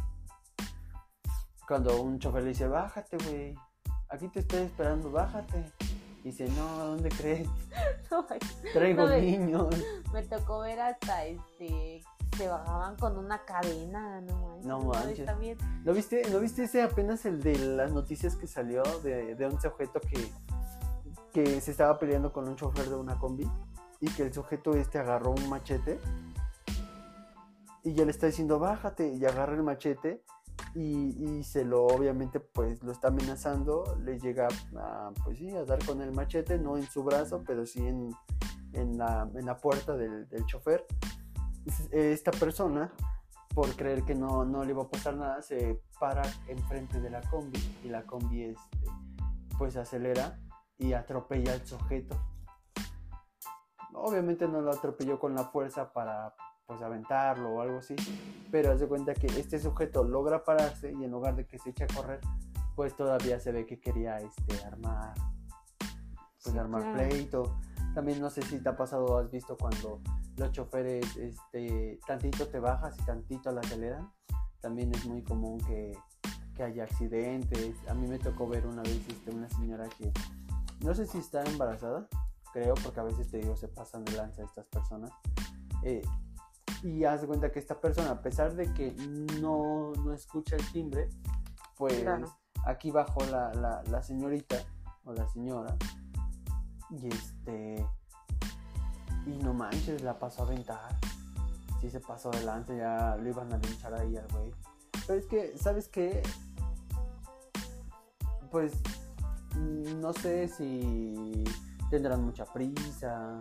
Cuando 1.66 2.00
un 2.02 2.18
chofer 2.18 2.42
le 2.44 2.50
dice, 2.50 2.68
bájate, 2.68 3.16
güey, 3.28 3.54
aquí 4.08 4.28
te 4.28 4.40
estoy 4.40 4.60
esperando, 4.62 5.10
bájate. 5.10 5.72
Dice, 6.22 6.48
no, 6.50 6.78
¿dónde 6.86 7.08
crees? 7.08 7.48
Traigo 8.72 9.02
No, 9.02 9.08
me- 9.08 9.20
niños. 9.20 9.74
Me 10.12 10.22
tocó 10.24 10.60
ver 10.60 10.80
hasta 10.80 11.24
este 11.24 12.02
se 12.36 12.48
bajaban 12.48 12.96
con 12.96 13.16
una 13.18 13.44
cadena, 13.44 14.20
no 14.20 14.36
manches. 14.48 14.66
No 14.66 14.80
manches. 14.80 15.26
¿No 15.84 15.92
viste, 15.92 16.30
¿No 16.30 16.38
viste 16.40 16.64
ese 16.64 16.82
apenas 16.82 17.24
el 17.24 17.42
de 17.42 17.58
las 17.58 17.92
noticias 17.92 18.36
que 18.36 18.46
salió 18.46 18.82
de, 19.02 19.34
de 19.34 19.46
un 19.46 19.60
sujeto 19.60 20.00
que, 20.00 20.30
que 21.32 21.60
se 21.60 21.70
estaba 21.70 21.98
peleando 21.98 22.32
con 22.32 22.48
un 22.48 22.56
chofer 22.56 22.88
de 22.88 22.96
una 22.96 23.18
combi 23.18 23.48
y 24.00 24.10
que 24.10 24.24
el 24.24 24.34
sujeto 24.34 24.74
este 24.74 24.98
agarró 24.98 25.30
un 25.30 25.48
machete 25.48 25.98
y 27.82 27.94
ya 27.94 28.04
le 28.04 28.10
está 28.10 28.26
diciendo 28.26 28.58
bájate 28.58 29.14
y 29.14 29.24
agarra 29.24 29.54
el 29.54 29.62
machete 29.62 30.22
y, 30.74 31.38
y 31.38 31.44
se 31.44 31.64
lo 31.64 31.86
obviamente 31.86 32.40
pues 32.40 32.82
lo 32.82 32.92
está 32.92 33.08
amenazando, 33.08 33.96
le 34.04 34.18
llega 34.18 34.48
a, 34.76 35.10
pues 35.24 35.38
sí, 35.38 35.50
a 35.56 35.64
dar 35.64 35.82
con 35.86 36.02
el 36.02 36.12
machete, 36.12 36.58
no 36.58 36.76
en 36.76 36.84
su 36.84 37.02
brazo, 37.02 37.42
pero 37.46 37.64
sí 37.64 37.86
en, 37.86 38.10
en, 38.74 38.98
la, 38.98 39.28
en 39.34 39.46
la 39.46 39.56
puerta 39.56 39.96
del, 39.96 40.28
del 40.28 40.44
chofer. 40.44 40.84
Esta 41.90 42.30
persona 42.30 42.92
por 43.54 43.74
creer 43.74 44.02
que 44.04 44.14
no, 44.14 44.44
no 44.44 44.64
le 44.64 44.72
iba 44.72 44.82
a 44.82 44.88
pasar 44.88 45.16
nada, 45.16 45.40
se 45.42 45.80
para 45.98 46.22
enfrente 46.46 47.00
de 47.00 47.10
la 47.10 47.22
combi 47.22 47.58
y 47.82 47.88
la 47.88 48.02
combi 48.02 48.44
este, 48.44 48.78
pues 49.58 49.76
acelera 49.76 50.38
y 50.78 50.92
atropella 50.92 51.54
al 51.54 51.66
sujeto. 51.66 52.16
Obviamente 53.94 54.46
no 54.46 54.60
lo 54.60 54.70
atropelló 54.72 55.18
con 55.18 55.34
la 55.34 55.44
fuerza 55.44 55.92
para 55.92 56.34
pues 56.66 56.82
aventarlo 56.82 57.50
o 57.50 57.60
algo 57.62 57.78
así, 57.78 57.96
pero 58.50 58.72
haz 58.72 58.80
de 58.80 58.88
cuenta 58.88 59.14
que 59.14 59.26
este 59.28 59.58
sujeto 59.58 60.04
logra 60.04 60.44
pararse 60.44 60.92
y 60.92 61.04
en 61.04 61.10
lugar 61.10 61.36
de 61.36 61.46
que 61.46 61.58
se 61.58 61.70
eche 61.70 61.84
a 61.84 61.86
correr, 61.86 62.20
pues 62.74 62.94
todavía 62.94 63.40
se 63.40 63.52
ve 63.52 63.64
que 63.64 63.80
quería 63.80 64.18
este 64.18 64.64
armar 64.66 65.14
pues 66.46 66.54
Sí, 66.54 66.58
armar 66.58 66.82
claro. 66.82 67.08
pleito. 67.08 67.58
También 67.94 68.20
no 68.20 68.30
sé 68.30 68.42
si 68.42 68.58
te 68.60 68.68
ha 68.68 68.76
pasado 68.76 69.18
has 69.18 69.30
visto 69.30 69.56
cuando 69.56 70.00
los 70.36 70.52
choferes 70.52 71.16
este 71.16 71.98
tantito 72.06 72.46
te 72.48 72.58
bajas 72.58 72.96
y 72.98 73.04
tantito 73.04 73.50
la 73.52 73.60
aceleran. 73.60 74.10
También 74.60 74.94
es 74.94 75.04
muy 75.06 75.22
común 75.22 75.58
que, 75.66 75.96
que 76.54 76.62
haya 76.62 76.84
accidentes. 76.84 77.74
A 77.88 77.94
mí 77.94 78.06
me 78.06 78.18
tocó 78.18 78.48
ver 78.48 78.66
una 78.66 78.82
vez 78.82 79.00
este, 79.08 79.30
una 79.30 79.48
señora 79.50 79.88
que 79.98 80.12
no 80.80 80.94
sé 80.94 81.06
si 81.06 81.18
está 81.18 81.42
embarazada, 81.44 82.08
creo, 82.52 82.74
porque 82.82 83.00
a 83.00 83.04
veces 83.04 83.30
te 83.30 83.38
digo 83.38 83.56
se 83.56 83.68
pasan 83.68 84.04
de 84.04 84.12
lanza 84.12 84.42
estas 84.42 84.66
personas. 84.66 85.10
Eh, 85.82 86.02
y 86.82 87.04
haz 87.04 87.22
de 87.22 87.26
cuenta 87.26 87.50
que 87.50 87.58
esta 87.58 87.80
persona, 87.80 88.10
a 88.10 88.20
pesar 88.22 88.54
de 88.54 88.72
que 88.74 88.92
no, 89.40 89.92
no 89.92 90.12
escucha 90.12 90.56
el 90.56 90.72
timbre, 90.72 91.08
pues 91.76 92.00
Claro. 92.02 92.26
aquí 92.66 92.90
bajó 92.90 93.24
la, 93.26 93.52
la, 93.54 93.82
la 93.90 94.02
señorita 94.02 94.56
o 95.04 95.12
la 95.12 95.26
señora 95.28 95.76
y 96.90 97.08
este 97.08 97.86
y 99.26 99.30
no 99.42 99.52
manches 99.52 100.02
la 100.02 100.18
pasó 100.18 100.42
a 100.42 100.46
aventar. 100.46 100.96
Sí 101.80 101.90
se 101.90 102.00
pasó 102.00 102.30
adelante 102.30 102.76
ya 102.76 103.16
lo 103.16 103.28
iban 103.28 103.52
a 103.52 103.58
linchar 103.58 103.94
ahí 103.94 104.16
al 104.16 104.26
güey. 104.28 104.52
Pero 105.06 105.18
es 105.18 105.26
que 105.26 105.56
sabes 105.58 105.88
qué 105.88 106.22
pues 108.50 108.72
no 110.00 110.12
sé 110.12 110.48
si 110.48 111.44
tendrán 111.90 112.24
mucha 112.24 112.44
prisa 112.44 113.40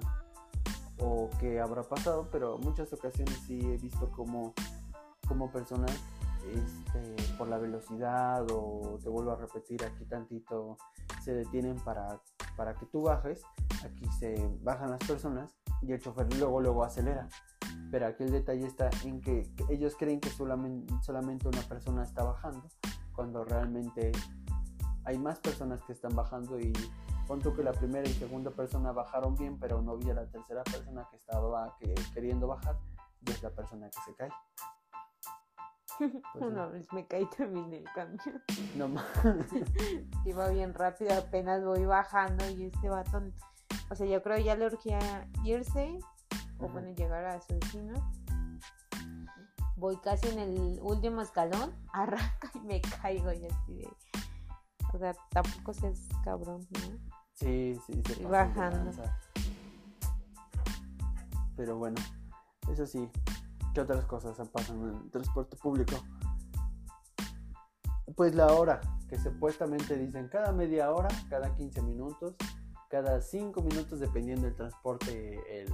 o 1.00 1.30
qué 1.39 1.60
habrá 1.60 1.84
pasado 1.84 2.28
pero 2.32 2.58
muchas 2.58 2.91
ocasiones 2.93 3.38
sí 3.45 3.60
he 3.60 3.78
visto 3.78 4.10
como 4.12 4.54
como 5.28 5.52
personas 5.52 5.91
este, 6.54 7.34
por 7.38 7.48
la 7.48 7.58
velocidad 7.58 8.45
o 8.52 9.00
te 9.02 9.10
vuelvo 9.10 9.32
a 9.32 9.36
repetir 9.36 9.84
aquí 9.84 10.06
tantito 10.06 10.78
se 11.24 11.34
detienen 11.34 11.76
para, 11.78 12.21
para 12.56 12.76
que 12.76 12.86
tú 12.86 13.02
bajes 13.02 13.41
aquí 13.86 14.06
se 14.19 14.36
bajan 14.62 14.91
las 14.91 15.00
personas 15.00 15.56
y 15.82 15.91
el 15.91 16.00
chofer 16.00 16.32
luego 16.38 16.62
luego 16.62 16.84
acelera. 16.84 17.28
Pero 17.91 18.08
aquí 18.08 18.24
el 18.24 18.32
detalle 18.32 18.65
está 18.65 18.89
en 19.04 19.21
que 19.21 19.50
ellos 19.69 19.95
creen 19.98 20.19
que 20.19 20.30
solamente, 20.30 20.93
solamente 21.02 21.48
una 21.48 21.62
persona 21.62 22.04
está 22.04 22.24
bajando, 22.24 22.67
cuando 23.13 23.43
realmente 23.43 24.12
hay 25.06 25.17
más 25.17 25.39
personas 25.39 25.82
que 25.84 25.93
están 25.93 26.15
bajando 26.15 26.60
y 26.60 26.74
punto 27.28 27.54
que 27.54 27.63
la 27.63 27.71
primera 27.74 28.08
y 28.08 28.13
segunda 28.13 28.52
persona 28.52 28.91
bajaron 28.91 29.36
bien, 29.36 29.58
pero 29.60 29.82
no 29.82 29.98
vi 29.98 30.10
a 30.10 30.13
la 30.13 30.26
tercera 30.28 30.63
persona 30.63 31.08
que 31.10 31.17
estaba 31.17 31.76
queriendo 32.13 32.48
bajar 32.48 32.78
y 33.26 33.32
es 33.32 33.41
la 33.41 33.50
persona 33.50 33.89
que 33.89 34.00
se 34.06 34.15
cae. 34.15 34.30
Pues 36.34 36.43
Una 36.43 36.65
vez 36.65 36.91
me 36.91 37.08
caí 37.08 37.26
también 37.38 37.69
del 37.69 37.86
camión. 37.93 38.19
No 38.76 38.89
más. 38.89 39.06
Iba 40.26 40.50
bien 40.50 40.74
rápido, 40.74 41.13
apenas 41.13 41.63
voy 41.63 41.86
bajando 41.86 42.50
y 42.50 42.65
este 42.65 42.89
batón, 42.89 43.34
o 43.89 43.95
sea, 43.95 44.08
yo 44.08 44.21
creo 44.21 44.38
ya 44.38 44.56
le 44.56 44.65
urgía 44.65 45.28
irse 45.43 46.00
o 46.60 46.67
bueno, 46.69 46.89
llegar 46.91 47.26
a 47.26 47.41
su 47.41 47.54
destino. 47.54 47.93
Voy 49.78 49.98
casi 49.98 50.28
en 50.30 50.39
el 50.39 50.80
último 50.82 51.21
escalón, 51.21 51.74
arranca 51.93 52.52
y 52.54 52.60
me 52.60 52.82
caigo 52.82 53.32
y 53.32 53.45
así 53.45 53.76
de... 53.76 53.89
O 54.93 54.98
sea, 54.98 55.13
tampoco 55.32 55.74
seas 55.74 56.08
cabrón, 56.24 56.65
¿no? 56.71 57.15
Sí, 57.34 57.78
sí, 57.86 58.02
se 58.06 58.24
y 58.24 58.26
bajando. 58.26 58.91
Pero 61.58 61.78
bueno, 61.78 61.98
eso 62.71 62.86
sí, 62.86 63.10
¿qué 63.74 63.82
otras 63.82 64.06
cosas 64.06 64.48
pasan 64.50 64.82
en 64.82 64.95
el 64.95 65.12
transporte 65.12 65.58
público? 65.58 65.95
Pues 68.15 68.34
la 68.36 68.48
hora, 68.54 68.80
que 69.10 69.17
supuestamente 69.17 69.98
dicen 69.98 70.30
cada 70.30 70.54
media 70.54 70.91
hora, 70.91 71.10
cada 71.30 71.54
15 71.56 71.82
minutos, 71.82 72.36
cada 72.89 73.21
5 73.21 73.62
minutos 73.62 74.00
dependiendo 74.00 74.45
del 74.45 74.56
transporte, 74.56 75.62
el, 75.62 75.74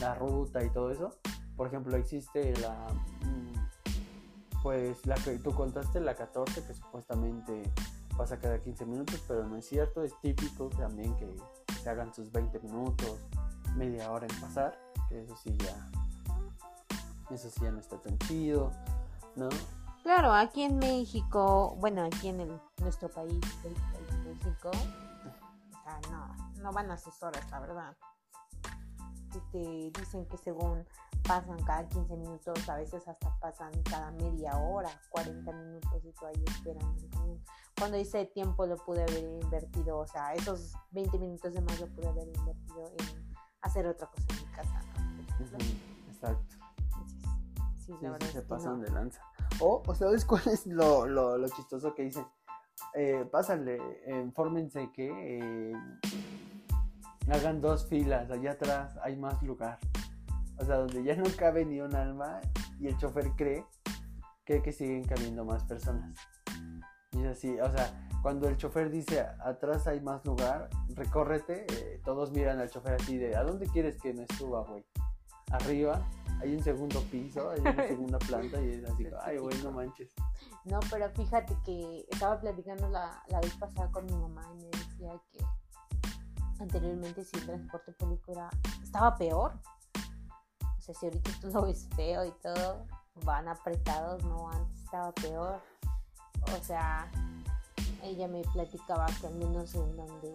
la 0.00 0.14
ruta 0.14 0.62
y 0.62 0.70
todo 0.70 0.90
eso. 0.90 1.16
Por 1.56 1.66
ejemplo, 1.66 1.96
existe 1.96 2.54
la 2.58 2.88
mm, 3.22 3.48
pues 4.62 5.06
la 5.06 5.14
que 5.16 5.38
tú 5.38 5.52
contaste, 5.54 6.00
la 6.00 6.14
14, 6.14 6.64
que 6.64 6.74
supuestamente 6.74 7.62
pasa 8.16 8.38
cada 8.38 8.60
15 8.60 8.86
minutos, 8.86 9.22
pero 9.28 9.46
no 9.46 9.56
es 9.56 9.66
cierto, 9.66 10.02
es 10.02 10.12
típico 10.20 10.68
también 10.70 11.16
que 11.16 11.36
se 11.82 11.88
hagan 11.88 12.12
sus 12.12 12.32
20 12.32 12.58
minutos, 12.60 13.16
media 13.76 14.10
hora 14.10 14.26
en 14.26 14.40
pasar, 14.40 14.78
que 15.08 15.22
eso 15.22 15.36
sí 15.36 15.56
ya, 15.58 15.88
eso 17.30 17.48
sí 17.48 17.60
ya 17.62 17.70
no 17.70 17.78
está 17.78 17.96
tan 17.98 18.18
chido, 18.18 18.72
¿no? 19.36 19.48
Claro, 20.02 20.32
aquí 20.32 20.62
en 20.62 20.78
México, 20.78 21.76
bueno, 21.78 22.02
aquí 22.02 22.28
en 22.28 22.40
el, 22.40 22.60
nuestro 22.80 23.08
país, 23.08 23.40
el 23.64 24.24
México, 24.24 24.70
no, 26.10 26.26
no 26.58 26.72
van 26.72 26.90
a 26.90 26.96
sus 26.96 27.22
horas, 27.22 27.48
la 27.50 27.60
verdad. 27.60 27.96
Te 29.52 29.90
dicen 30.00 30.26
que 30.26 30.36
según 30.38 30.84
pasan 31.26 31.62
cada 31.64 31.86
15 31.88 32.16
minutos, 32.16 32.68
a 32.68 32.76
veces 32.76 33.06
hasta 33.06 33.38
pasan 33.38 33.70
cada 33.84 34.10
media 34.12 34.56
hora, 34.56 34.90
40 35.10 35.52
minutos 35.52 36.04
y 36.04 36.12
tú 36.12 36.26
ahí 36.26 36.44
esperando 36.46 36.96
Cuando 37.78 37.98
hice 37.98 38.24
tiempo 38.26 38.66
lo 38.66 38.76
pude 38.76 39.02
haber 39.02 39.24
invertido, 39.42 39.98
o 39.98 40.06
sea, 40.06 40.32
esos 40.34 40.72
20 40.90 41.18
minutos 41.18 41.52
de 41.52 41.60
más 41.60 41.78
lo 41.80 41.86
pude 41.88 42.08
haber 42.08 42.28
invertido 42.28 42.92
en 42.98 43.36
hacer 43.60 43.86
otra 43.86 44.08
cosa 44.08 44.26
en 44.30 44.46
mi 44.46 44.52
casa. 44.54 44.80
Exacto. 46.08 46.56
sí, 47.76 47.92
la 48.00 48.10
verdad 48.10 48.26
se 48.28 48.42
pasan 48.42 48.80
de 48.80 48.90
lanza. 48.90 49.22
O, 49.60 49.82
o 49.86 49.94
¿sabes 49.94 50.24
cuál 50.24 50.42
es 50.48 50.66
lo, 50.66 51.06
lo, 51.06 51.36
lo 51.36 51.48
chistoso 51.48 51.94
que 51.94 52.04
dicen? 52.04 52.26
Eh, 52.94 53.28
pásale, 53.30 53.78
eh, 54.06 54.30
fórmense 54.34 54.90
que 54.92 55.06
eh, 55.06 55.72
hagan 57.30 57.60
dos 57.60 57.86
filas, 57.86 58.30
allá 58.30 58.52
atrás 58.52 58.98
hay 59.02 59.16
más 59.16 59.42
lugar. 59.42 59.78
O 60.58 60.64
sea, 60.64 60.76
donde 60.76 61.04
ya 61.04 61.14
no 61.16 61.24
cabe 61.36 61.64
ni 61.64 61.80
un 61.80 61.94
alma 61.94 62.40
y 62.80 62.88
el 62.88 62.96
chofer 62.96 63.30
cree 63.36 63.64
que, 64.44 64.62
que 64.62 64.72
siguen 64.72 65.04
cabiendo 65.04 65.44
más 65.44 65.64
personas. 65.64 66.14
Y 67.12 67.20
es 67.20 67.26
así, 67.26 67.60
o 67.60 67.70
sea, 67.70 68.08
cuando 68.22 68.48
el 68.48 68.56
chofer 68.56 68.90
dice 68.90 69.20
atrás 69.20 69.86
hay 69.86 70.00
más 70.00 70.24
lugar, 70.24 70.68
recórrete, 70.94 71.66
eh, 71.68 72.00
todos 72.04 72.32
miran 72.32 72.58
al 72.58 72.70
chofer 72.70 72.94
así 72.94 73.16
de 73.16 73.36
¿a 73.36 73.42
dónde 73.42 73.66
quieres 73.66 74.00
que 74.00 74.12
me 74.12 74.26
suba, 74.36 74.64
güey? 74.64 74.84
Arriba, 75.50 76.06
hay 76.40 76.54
un 76.54 76.62
segundo 76.62 77.00
piso, 77.10 77.50
hay 77.50 77.60
una 77.60 77.86
segunda 77.88 78.18
planta 78.18 78.60
y 78.60 78.70
es 78.70 78.84
así, 78.84 79.06
ay, 79.22 79.38
güey, 79.38 79.56
no 79.62 79.72
manches. 79.72 80.12
No, 80.64 80.80
pero 80.90 81.08
fíjate 81.10 81.56
que 81.64 82.04
estaba 82.10 82.38
platicando 82.40 82.88
la, 82.88 83.22
la 83.28 83.40
vez 83.40 83.54
pasada 83.54 83.90
con 83.90 84.04
mi 84.06 84.16
mamá 84.16 84.42
y 84.54 84.64
me 84.64 84.70
decía 84.70 85.12
que 85.30 85.38
anteriormente 86.60 87.24
si 87.24 87.36
el 87.38 87.46
transporte 87.46 87.92
público 87.92 88.32
era, 88.32 88.50
estaba 88.82 89.16
peor 89.16 89.58
si 90.92 91.06
ahorita 91.06 91.30
tú 91.40 91.48
lo 91.48 91.62
ves 91.62 91.88
feo 91.96 92.24
y 92.24 92.30
todo, 92.42 92.86
van 93.24 93.48
apretados, 93.48 94.24
no, 94.24 94.50
antes 94.50 94.82
estaba 94.84 95.12
peor. 95.12 95.60
O 96.42 96.64
sea, 96.64 97.10
ella 98.02 98.28
me 98.28 98.42
platicaba 98.52 99.06
que 99.20 99.26
al 99.26 99.34
menos 99.34 99.74
en 99.74 99.96
donde 99.96 100.34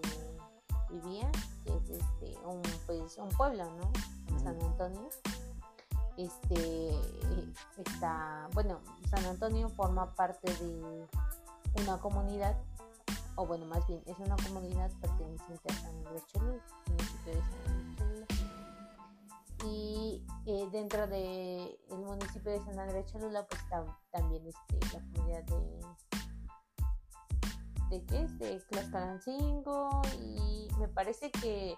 vivía, 0.90 1.32
que 1.64 1.76
es 1.76 1.90
este, 1.90 2.38
un, 2.46 2.62
pues, 2.86 3.18
un 3.18 3.30
pueblo, 3.30 3.66
¿no? 3.78 3.92
San 4.40 4.62
Antonio. 4.62 5.10
Este 6.18 6.92
está, 7.78 8.48
bueno, 8.54 8.80
San 9.10 9.26
Antonio 9.26 9.70
forma 9.70 10.14
parte 10.14 10.54
de 10.54 11.08
una 11.82 11.98
comunidad, 11.98 12.56
o 13.36 13.46
bueno, 13.46 13.66
más 13.66 13.86
bien, 13.88 14.02
es 14.06 14.18
una 14.20 14.36
comunidad 14.38 14.92
perteneciente 15.02 15.72
a 15.72 15.76
San 15.76 15.96
Andrés 15.98 16.24
Cholula, 16.28 16.64
municipio 16.88 17.34
de 17.34 17.42
San 17.42 17.84
y 19.66 20.22
eh, 20.46 20.68
dentro 20.72 21.08
del 21.08 21.80
el 21.90 21.98
municipio 21.98 22.52
de 22.52 22.60
San 22.60 22.80
Andrés 22.80 23.06
Cholula 23.12 23.46
pues 23.48 23.62
está 23.62 23.86
también 24.12 24.46
este, 24.46 24.98
la 24.98 25.02
comunidad 25.14 25.44
de 25.44 25.84
de 27.90 28.06
qué 28.06 28.22
es 28.24 28.40
de 28.40 28.60
Tlaxcalancingo 28.70 30.02
y 30.20 30.68
me 30.80 30.88
parece 30.88 31.32
que 31.32 31.76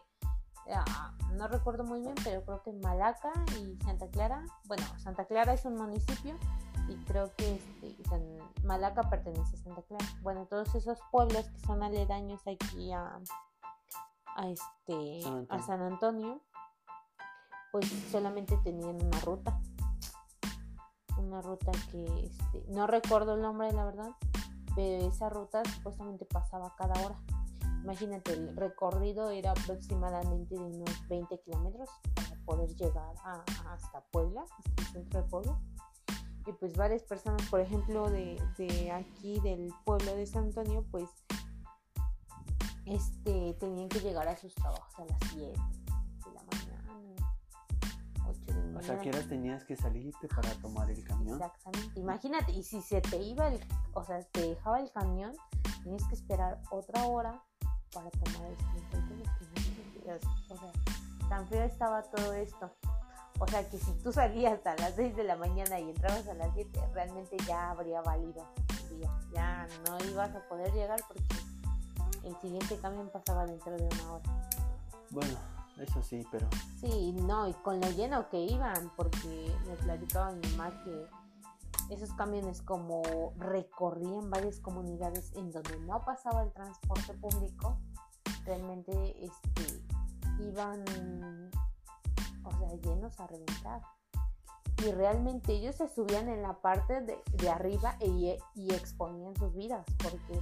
ah, 0.71 1.13
no 1.33 1.47
recuerdo 1.47 1.83
muy 1.83 1.99
bien 1.99 2.15
pero 2.23 2.43
creo 2.43 2.63
que 2.63 2.71
Malaca 2.71 3.33
y 3.59 3.77
Santa 3.83 4.07
Clara 4.09 4.45
bueno 4.65 4.85
Santa 4.97 5.25
Clara 5.25 5.53
es 5.53 5.65
un 5.65 5.75
municipio 5.75 6.35
y 6.87 6.95
creo 7.05 7.33
que 7.35 7.59
este, 7.81 8.39
Malaca 8.63 9.09
pertenece 9.09 9.55
a 9.55 9.59
Santa 9.59 9.81
Clara 9.83 10.05
bueno 10.21 10.45
todos 10.45 10.73
esos 10.75 10.99
pueblos 11.11 11.49
que 11.49 11.59
son 11.59 11.83
aledaños 11.83 12.41
aquí 12.47 12.91
a 12.91 13.19
a 14.35 14.49
este 14.49 15.21
a 15.49 15.59
San 15.61 15.81
Antonio 15.81 16.41
pues 17.75 17.91
solamente 18.09 18.55
tenían 18.63 18.95
una 19.05 19.19
ruta. 19.19 19.59
Una 21.17 21.41
ruta 21.41 21.73
que 21.91 22.05
este, 22.23 22.63
no 22.69 22.87
recuerdo 22.87 23.33
el 23.33 23.41
nombre, 23.41 23.69
la 23.73 23.83
verdad, 23.83 24.11
pero 24.77 25.09
esa 25.09 25.27
ruta 25.27 25.61
supuestamente 25.65 26.23
pasaba 26.23 26.73
cada 26.77 26.93
hora. 27.05 27.19
Imagínate, 27.83 28.31
el 28.31 28.55
recorrido 28.55 29.29
era 29.29 29.51
aproximadamente 29.51 30.55
de 30.55 30.61
unos 30.61 31.07
20 31.09 31.37
kilómetros 31.41 31.89
para 32.15 32.41
poder 32.45 32.73
llegar 32.77 33.13
hasta 33.25 33.99
Puebla, 34.09 34.45
hasta 34.57 34.81
el 34.81 34.87
centro 34.87 35.21
de 35.23 35.27
Puebla. 35.27 35.59
Y 36.47 36.53
pues 36.53 36.75
varias 36.77 37.03
personas, 37.03 37.41
por 37.49 37.59
ejemplo, 37.59 38.09
de, 38.09 38.41
de 38.57 38.91
aquí, 38.91 39.39
del 39.41 39.73
pueblo 39.83 40.15
de 40.15 40.25
San 40.27 40.45
Antonio, 40.45 40.85
pues 40.91 41.09
este, 42.85 43.55
tenían 43.59 43.89
que 43.89 43.99
llegar 43.99 44.27
a 44.27 44.37
sus 44.37 44.53
trabajos 44.53 44.99
a 44.99 45.05
las 45.05 45.19
7 45.33 45.53
o 48.75 48.81
sea, 48.81 48.99
que 48.99 49.09
horas 49.09 49.27
tenías 49.27 49.63
que 49.63 49.75
salirte 49.75 50.27
para 50.27 50.51
tomar 50.55 50.89
el 50.91 51.03
camión. 51.03 51.41
Exactamente. 51.41 51.99
Imagínate, 51.99 52.51
y 52.51 52.63
si 52.63 52.81
se 52.81 53.01
te 53.01 53.17
iba 53.17 53.47
el, 53.47 53.59
o 53.93 54.03
sea, 54.03 54.21
te 54.31 54.49
dejaba 54.49 54.79
el 54.79 54.91
camión, 54.91 55.33
tenías 55.83 56.03
que 56.07 56.15
esperar 56.15 56.61
otra 56.71 57.05
hora 57.05 57.41
para 57.91 58.09
tomar 58.11 58.47
el 58.47 58.57
siguiente 58.57 59.29
O 60.49 60.57
sea, 60.57 60.71
tan 61.29 61.47
feo 61.47 61.63
estaba 61.63 62.03
todo 62.03 62.33
esto. 62.33 62.71
O 63.39 63.47
sea, 63.47 63.67
que 63.69 63.77
si 63.77 63.91
tú 64.03 64.13
salías 64.13 64.65
a 64.65 64.75
las 64.75 64.95
6 64.95 65.15
de 65.15 65.23
la 65.23 65.35
mañana 65.35 65.79
y 65.79 65.89
entrabas 65.89 66.27
a 66.27 66.33
las 66.33 66.53
7, 66.53 66.79
realmente 66.93 67.37
ya 67.45 67.71
habría 67.71 68.01
valido 68.01 68.45
el 68.69 68.97
día. 68.97 69.11
Ya 69.33 69.67
no 69.87 69.97
ibas 70.09 70.33
a 70.35 70.47
poder 70.47 70.73
llegar 70.73 71.01
porque 71.07 71.23
el 72.23 72.35
siguiente 72.37 72.77
camión 72.77 73.09
pasaba 73.09 73.45
dentro 73.45 73.75
de 73.75 73.83
una 73.83 74.13
hora. 74.13 74.49
Bueno, 75.11 75.37
eso 75.77 76.01
sí, 76.01 76.25
pero... 76.31 76.47
Sí, 76.79 77.11
no, 77.11 77.47
y 77.47 77.53
con 77.55 77.81
lo 77.81 77.89
lleno 77.91 78.29
que 78.29 78.39
iban, 78.39 78.91
porque 78.95 79.53
me 79.67 79.75
platicaba 79.75 80.31
mi 80.31 80.47
mamá 80.51 80.71
que 80.83 81.07
esos 81.89 82.13
camiones 82.13 82.61
como 82.61 83.33
recorrían 83.37 84.29
varias 84.29 84.59
comunidades 84.59 85.31
en 85.35 85.51
donde 85.51 85.77
no 85.81 86.03
pasaba 86.03 86.43
el 86.43 86.51
transporte 86.51 87.13
público, 87.13 87.77
realmente 88.45 89.25
este, 89.25 89.83
iban, 90.39 90.83
o 92.45 92.51
sea, 92.51 92.69
llenos 92.81 93.19
a 93.19 93.27
reventar. 93.27 93.81
Y 94.85 94.91
realmente 94.91 95.53
ellos 95.53 95.75
se 95.75 95.87
subían 95.87 96.27
en 96.27 96.41
la 96.41 96.53
parte 96.61 97.01
de, 97.01 97.49
arriba 97.49 97.95
e, 98.01 98.37
y 98.55 98.73
exponían 98.73 99.35
sus 99.37 99.53
vidas, 99.55 99.85
porque 100.03 100.39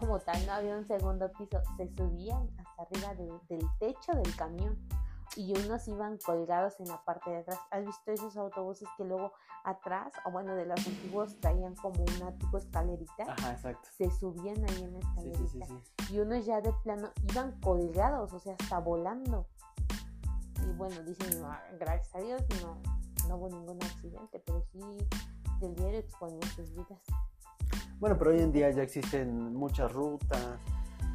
como 0.00 0.18
tal, 0.18 0.44
no 0.46 0.52
había 0.52 0.76
un 0.76 0.84
segundo 0.86 1.30
piso, 1.32 1.60
se 1.76 1.88
subían 1.96 2.48
hasta 2.58 2.82
arriba 2.82 3.14
de- 3.14 3.38
del 3.56 3.66
techo 3.78 4.12
del 4.12 4.34
camión 4.36 4.76
y 5.36 5.52
unos 5.58 5.86
iban 5.88 6.18
colgados 6.24 6.78
en 6.80 6.88
la 6.88 7.02
parte 7.04 7.30
de 7.30 7.38
atrás. 7.38 7.58
¿Has 7.70 7.84
visto 7.84 8.10
esos 8.12 8.36
autobuses 8.36 8.88
que 8.96 9.04
luego 9.04 9.32
atrás, 9.64 10.12
o 10.24 10.30
bueno, 10.32 10.54
de 10.56 10.66
los 10.66 10.84
antiguos 10.86 11.38
traían 11.40 11.74
como 11.76 12.02
una 12.16 12.32
tipo 12.36 12.58
escalerita? 12.58 13.24
Ajá, 13.28 13.52
exacto. 13.52 13.88
Se 13.96 14.10
subían 14.10 14.56
ahí 14.68 14.82
en 14.82 14.94
la 14.94 15.00
Sí, 15.00 15.32
sí, 15.36 15.46
sí, 15.48 15.58
escalerita 15.60 15.66
sí. 16.06 16.14
y 16.14 16.18
unos 16.20 16.44
ya 16.46 16.60
de 16.60 16.72
plano 16.82 17.10
iban 17.30 17.52
colgados, 17.60 18.32
o 18.32 18.38
sea, 18.40 18.56
hasta 18.60 18.78
volando. 18.80 19.46
Y 20.78 20.80
bueno, 20.80 21.02
dicen, 21.02 21.42
"Ah, 21.44 21.60
gracias 21.80 22.14
a 22.14 22.20
Dios 22.20 22.40
no, 22.62 22.80
no 23.28 23.36
hubo 23.36 23.48
ningún 23.48 23.82
accidente, 23.82 24.40
pero 24.46 24.62
sí 24.72 24.78
del 25.60 25.74
diario 25.74 25.98
exponía 25.98 26.40
sus 26.54 26.70
vidas. 26.72 27.00
Bueno, 27.98 28.16
pero 28.16 28.30
hoy 28.30 28.40
en 28.42 28.52
día 28.52 28.70
ya 28.70 28.82
existen 28.84 29.56
muchas 29.56 29.92
rutas. 29.92 30.40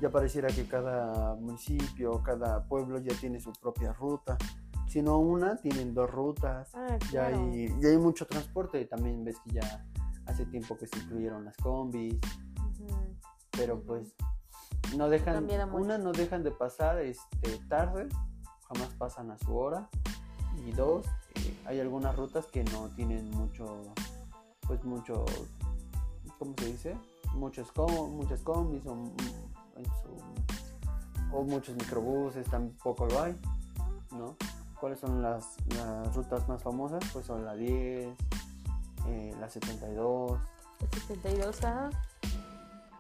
Ya 0.02 0.10
pareciera 0.10 0.49
que 0.49 0.67
cada 0.67 1.36
municipio, 1.36 2.21
cada 2.23 2.67
pueblo 2.67 2.99
ya 2.99 3.15
tiene 3.15 3.39
su 3.39 3.54
propia 3.54 3.93
ruta. 3.93 4.38
Si 4.86 5.02
no 5.02 5.19
una, 5.19 5.56
tienen 5.56 5.93
dos 5.93 6.12
rutas. 6.12 6.69
Ah, 6.76 6.97
Ya 7.10 7.28
claro. 7.30 7.38
hay, 7.38 7.73
ya 7.82 7.88
hay 7.88 7.97
mucho 7.97 8.28
transporte. 8.28 8.84
También 8.84 9.23
ves 9.23 9.38
que 9.45 9.52
ya 9.52 9.86
hace 10.26 10.45
tiempo 10.47 10.78
que 10.78 10.88
se 10.88 10.99
incluyeron 10.99 11.45
las 11.45 11.56
combis. 11.56 12.15
Ujú. 12.82 13.15
Pero 13.52 13.76
Ujú. 13.76 13.86
pues 13.86 14.13
no 14.97 15.08
dejan, 15.08 15.47
una 15.71 15.97
no 15.97 16.12
dejan 16.12 16.43
de 16.43 16.52
pasar 16.52 16.99
este 16.99 17.58
tarde, 17.69 18.10
jamás 18.74 18.94
pasan 18.98 19.32
a 19.32 19.38
su 19.38 19.56
hora. 19.58 19.90
Y 20.66 20.72
dos, 20.72 21.06
eh, 21.36 21.62
hay 21.66 21.80
algunas 21.80 22.16
rutas 22.16 22.46
que 22.48 22.64
no 22.64 22.90
tienen 22.96 23.30
mucho, 23.32 23.82
pues 24.68 24.84
mucho, 24.84 25.26
¿cómo 26.40 26.54
se 26.58 26.66
dice? 26.66 26.98
Muchos 27.34 27.72
com- 27.72 28.12
muchas 28.16 28.42
combis 28.42 28.86
o, 28.86 28.94
en 28.94 29.86
su- 29.86 31.36
o 31.36 31.44
muchos 31.44 31.76
microbuses, 31.76 32.48
tampoco 32.50 33.08
lo 33.08 33.24
hay, 33.24 33.36
¿no? 34.12 34.36
¿Cuáles 34.80 35.00
son 35.00 35.22
las, 35.22 35.56
las 35.76 36.16
rutas 36.16 36.48
más 36.48 36.62
famosas? 36.62 37.04
Pues 37.12 37.26
son 37.26 37.44
la 37.46 37.56
10, 37.56 38.16
eh, 39.08 39.36
la 39.40 39.50
72, 39.50 40.40
El 40.80 41.02
72 41.02 41.64
a 41.64 41.90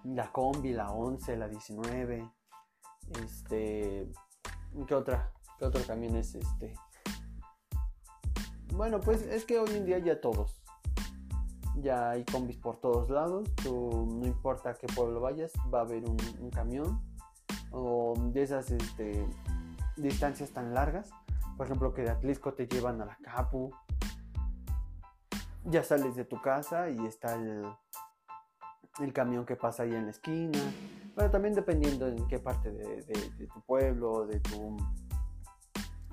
la 0.05 0.31
combi, 0.31 0.71
la 0.73 0.89
11, 0.91 1.37
la 1.37 1.47
19. 1.47 2.27
Este. 3.23 4.09
¿Qué 4.87 4.95
otra? 4.95 5.31
¿Qué 5.63 5.67
otro 5.67 5.81
también 5.83 6.17
es 6.17 6.35
este? 6.35 6.73
Bueno, 8.73 8.99
pues 8.99 9.21
es 9.21 9.45
que 9.45 9.59
hoy 9.59 9.69
en 9.69 9.85
día 9.85 9.97
ya 9.97 10.19
todos. 10.19 10.61
Ya 11.77 12.09
hay 12.09 12.25
combis 12.25 12.57
por 12.57 12.81
todos 12.81 13.09
lados. 13.09 13.49
Tú, 13.63 14.05
no 14.19 14.27
importa 14.27 14.71
a 14.71 14.73
qué 14.73 14.87
pueblo 14.87 15.21
vayas, 15.21 15.53
va 15.73 15.79
a 15.79 15.81
haber 15.83 16.03
un, 16.03 16.49
camión. 16.49 17.01
O 17.71 18.13
de 18.33 18.43
esas 18.43 18.71
este, 18.71 19.25
distancias 19.95 20.51
tan 20.51 20.73
largas. 20.73 21.11
Por 21.55 21.67
ejemplo, 21.67 21.93
que 21.93 22.01
de 22.01 22.09
Atlisco 22.09 22.53
te 22.53 22.67
llevan 22.67 22.99
a 22.99 23.05
la 23.05 23.17
Capu. 23.23 23.71
Ya 25.63 25.81
sales 25.81 26.17
de 26.17 26.25
tu 26.25 26.41
casa 26.41 26.89
y 26.89 27.05
está 27.05 27.35
el, 27.35 27.63
el 28.99 29.13
camión 29.13 29.45
que 29.45 29.55
pasa 29.55 29.83
ahí 29.83 29.95
en 29.95 30.07
la 30.07 30.11
esquina. 30.11 30.59
Bueno, 31.15 31.29
también 31.29 31.53
dependiendo 31.53 32.07
en 32.07 32.27
qué 32.27 32.39
parte 32.39 32.71
de, 32.71 33.47
tu 33.53 33.61
pueblo 33.61 34.25
de 34.25 34.39
tu 34.39 34.77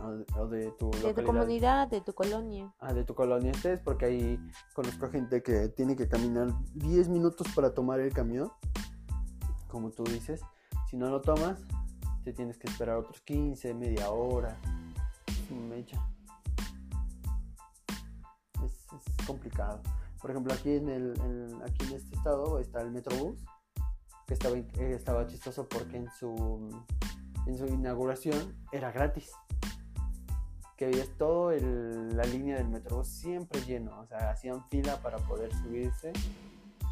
o 0.03 0.47
de, 0.49 0.71
tu 0.79 0.91
de 0.91 1.15
tu 1.15 1.25
comunidad, 1.25 1.89
de 1.89 2.01
tu 2.01 2.13
colonia. 2.15 2.73
ah, 2.79 2.93
de 2.93 3.05
tu 3.05 3.15
colonia 3.15 3.51
estés, 3.53 3.81
porque 3.81 4.07
ahí 4.07 4.41
conozco 4.75 5.09
gente 5.11 5.43
que 5.43 5.69
tiene 5.69 5.95
que 5.97 6.09
caminar 6.09 6.49
10 6.75 7.09
minutos 7.09 7.47
para 7.55 7.75
tomar 7.75 8.01
el 8.01 8.13
camión. 8.13 8.51
Como 9.69 9.91
tú 9.91 10.05
dices, 10.05 10.41
si 10.89 10.97
no 10.97 11.09
lo 11.11 11.21
tomas, 11.21 11.61
te 12.25 12.33
tienes 12.33 12.59
que 12.59 12.67
esperar 12.69 12.97
otros 12.97 13.21
15, 13.23 13.73
media 13.75 14.11
hora. 14.11 14.59
Mecha. 15.51 16.01
Es, 18.65 18.73
es 18.93 19.27
complicado. 19.27 19.81
Por 20.21 20.31
ejemplo, 20.31 20.53
aquí 20.53 20.73
en, 20.75 20.89
el, 20.89 21.15
en- 21.21 21.63
aquí 21.63 21.87
en 21.87 21.97
este 21.97 22.15
estado 22.17 22.59
está 22.59 22.83
el 22.83 22.91
Metrobús, 22.91 23.39
que 24.27 24.35
estaba, 24.35 24.57
eh, 24.57 24.67
estaba 24.95 25.27
chistoso 25.27 25.67
porque 25.69 25.97
en 25.97 26.11
su, 26.11 26.69
en 27.47 27.57
su 27.57 27.67
inauguración 27.67 28.55
era 28.73 28.93
gratis. 28.93 29.31
Que 30.81 30.87
veías 30.87 31.09
todo 31.19 31.51
el- 31.51 32.17
la 32.17 32.25
línea 32.25 32.57
del 32.57 32.69
Metrobús 32.71 33.07
siempre 33.07 33.61
lleno, 33.61 34.01
o 34.01 34.07
sea, 34.07 34.31
hacían 34.31 34.67
fila 34.71 34.97
para 35.03 35.19
poder 35.19 35.53
subirse 35.55 36.11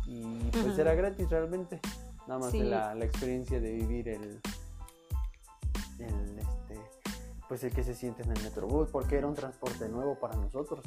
y 0.06 0.50
pues 0.62 0.78
era 0.78 0.94
gratis 0.94 1.30
realmente. 1.30 1.80
Nada 2.26 2.38
más 2.38 2.52
de 2.52 2.58
Sí. 2.58 2.64
la, 2.64 2.94
la 2.94 3.04
experiencia 3.06 3.58
de 3.58 3.72
vivir 3.72 4.10
el, 4.10 4.40
el, 6.00 6.38
este, 6.38 6.78
pues 7.48 7.64
el 7.64 7.72
que 7.72 7.82
se 7.82 7.94
siente 7.94 8.22
en 8.24 8.30
el 8.32 8.42
Metrobús, 8.42 8.88
porque 8.90 9.16
era 9.16 9.26
un 9.26 9.32
transporte 9.34 9.88
nuevo 9.88 10.18
para 10.20 10.36
nosotros 10.36 10.82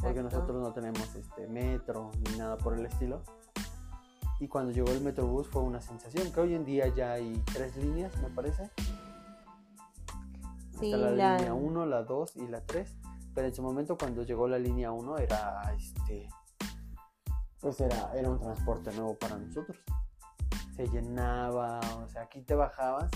porque 0.00 0.20
Exacto. 0.20 0.22
nosotros 0.22 0.62
no 0.62 0.72
tenemos 0.72 1.14
este 1.14 1.46
metro 1.48 2.10
ni 2.26 2.38
nada 2.38 2.56
por 2.56 2.72
el 2.78 2.86
estilo. 2.86 3.22
Y 4.40 4.48
cuando 4.48 4.72
llegó 4.72 4.90
el 4.92 5.02
Metrobús 5.02 5.46
fue 5.48 5.60
una 5.62 5.82
sensación, 5.82 6.32
que 6.32 6.40
hoy 6.40 6.54
en 6.54 6.64
día 6.64 6.88
ya 6.88 7.12
hay 7.12 7.42
tres 7.52 7.76
líneas, 7.76 8.16
me 8.22 8.28
parece. 8.30 8.70
Sí, 10.78 10.92
Está 10.92 10.96
la, 10.98 11.10
la- 11.10 11.36
línea 11.38 11.54
1, 11.54 11.86
la 11.86 12.02
2 12.02 12.36
y 12.36 12.46
la 12.48 12.60
3. 12.64 12.96
Pero 13.34 13.48
en 13.48 13.54
su 13.54 13.62
momento 13.62 13.96
cuando 13.98 14.22
llegó 14.22 14.48
la 14.48 14.58
línea 14.58 14.92
1 14.92 15.18
era 15.18 15.62
este 15.76 16.28
pues 17.60 17.80
era, 17.80 18.14
era 18.14 18.30
un 18.30 18.38
transporte 18.38 18.92
nuevo 18.92 19.16
para 19.18 19.36
nosotros. 19.36 19.76
Se 20.76 20.86
llenaba, 20.88 21.80
o 22.04 22.08
sea, 22.08 22.22
aquí 22.22 22.42
te 22.42 22.54
bajabas, 22.54 23.10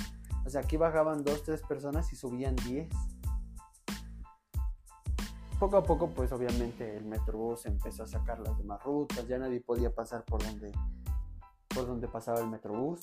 o 0.45 0.51
sea, 0.51 0.63
aquí 0.63 0.77
bajaban 0.77 1.23
dos, 1.25 1.43
tres 1.45 1.63
personas 1.63 2.13
y 2.13 2.17
subían 2.17 2.57
10 2.57 2.89
poco 5.61 5.77
a 5.77 5.83
poco, 5.85 6.09
pues 6.09 6.33
obviamente 6.33 6.97
el 6.97 7.05
Metrobús 7.05 7.67
empezó 7.67 8.05
a 8.05 8.07
sacar 8.07 8.41
las 8.41 8.57
demás 8.57 8.83
rutas, 8.83 9.29
ya 9.29 9.39
nadie 9.39 9.61
podía 9.61 9.95
pasar 9.95 10.25
por 10.25 10.43
donde, 10.43 10.73
por 11.69 11.87
donde 11.87 12.09
pasaba 12.09 12.41
el 12.41 12.49
Metrobús. 12.49 13.03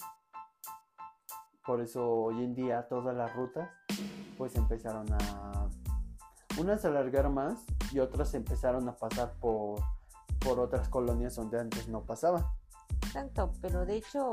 Por 1.63 1.81
eso 1.81 2.09
hoy 2.09 2.43
en 2.43 2.55
día 2.55 2.87
todas 2.87 3.15
las 3.15 3.31
rutas 3.35 3.69
pues 4.37 4.55
empezaron 4.55 5.11
a 5.11 5.69
unas 6.59 6.85
a 6.85 6.87
alargar 6.87 7.29
más 7.29 7.59
y 7.91 7.99
otras 7.99 8.33
empezaron 8.33 8.87
a 8.87 8.95
pasar 8.95 9.33
por, 9.39 9.81
por 10.39 10.59
otras 10.59 10.89
colonias 10.89 11.35
donde 11.35 11.59
antes 11.59 11.87
no 11.87 12.03
pasaban. 12.03 12.45
Exacto, 13.05 13.51
pero 13.61 13.85
de 13.85 13.97
hecho, 13.97 14.29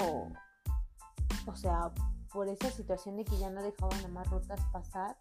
o 1.47 1.57
sea, 1.57 1.93
por 2.33 2.49
esa 2.49 2.71
situación 2.71 3.17
de 3.17 3.25
que 3.25 3.39
ya 3.39 3.51
no 3.51 3.63
dejaban 3.63 4.05
a 4.05 4.09
más 4.09 4.29
rutas 4.31 4.61
pasar, 4.73 5.17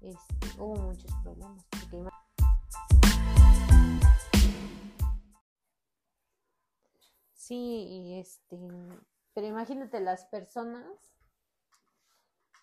este, 0.00 0.60
hubo 0.60 0.76
muchos 0.76 1.12
problemas. 1.22 1.64
Sí, 7.32 7.86
y 7.88 8.20
este, 8.20 8.58
pero 9.34 9.46
imagínate 9.46 10.00
las 10.00 10.24
personas, 10.24 11.13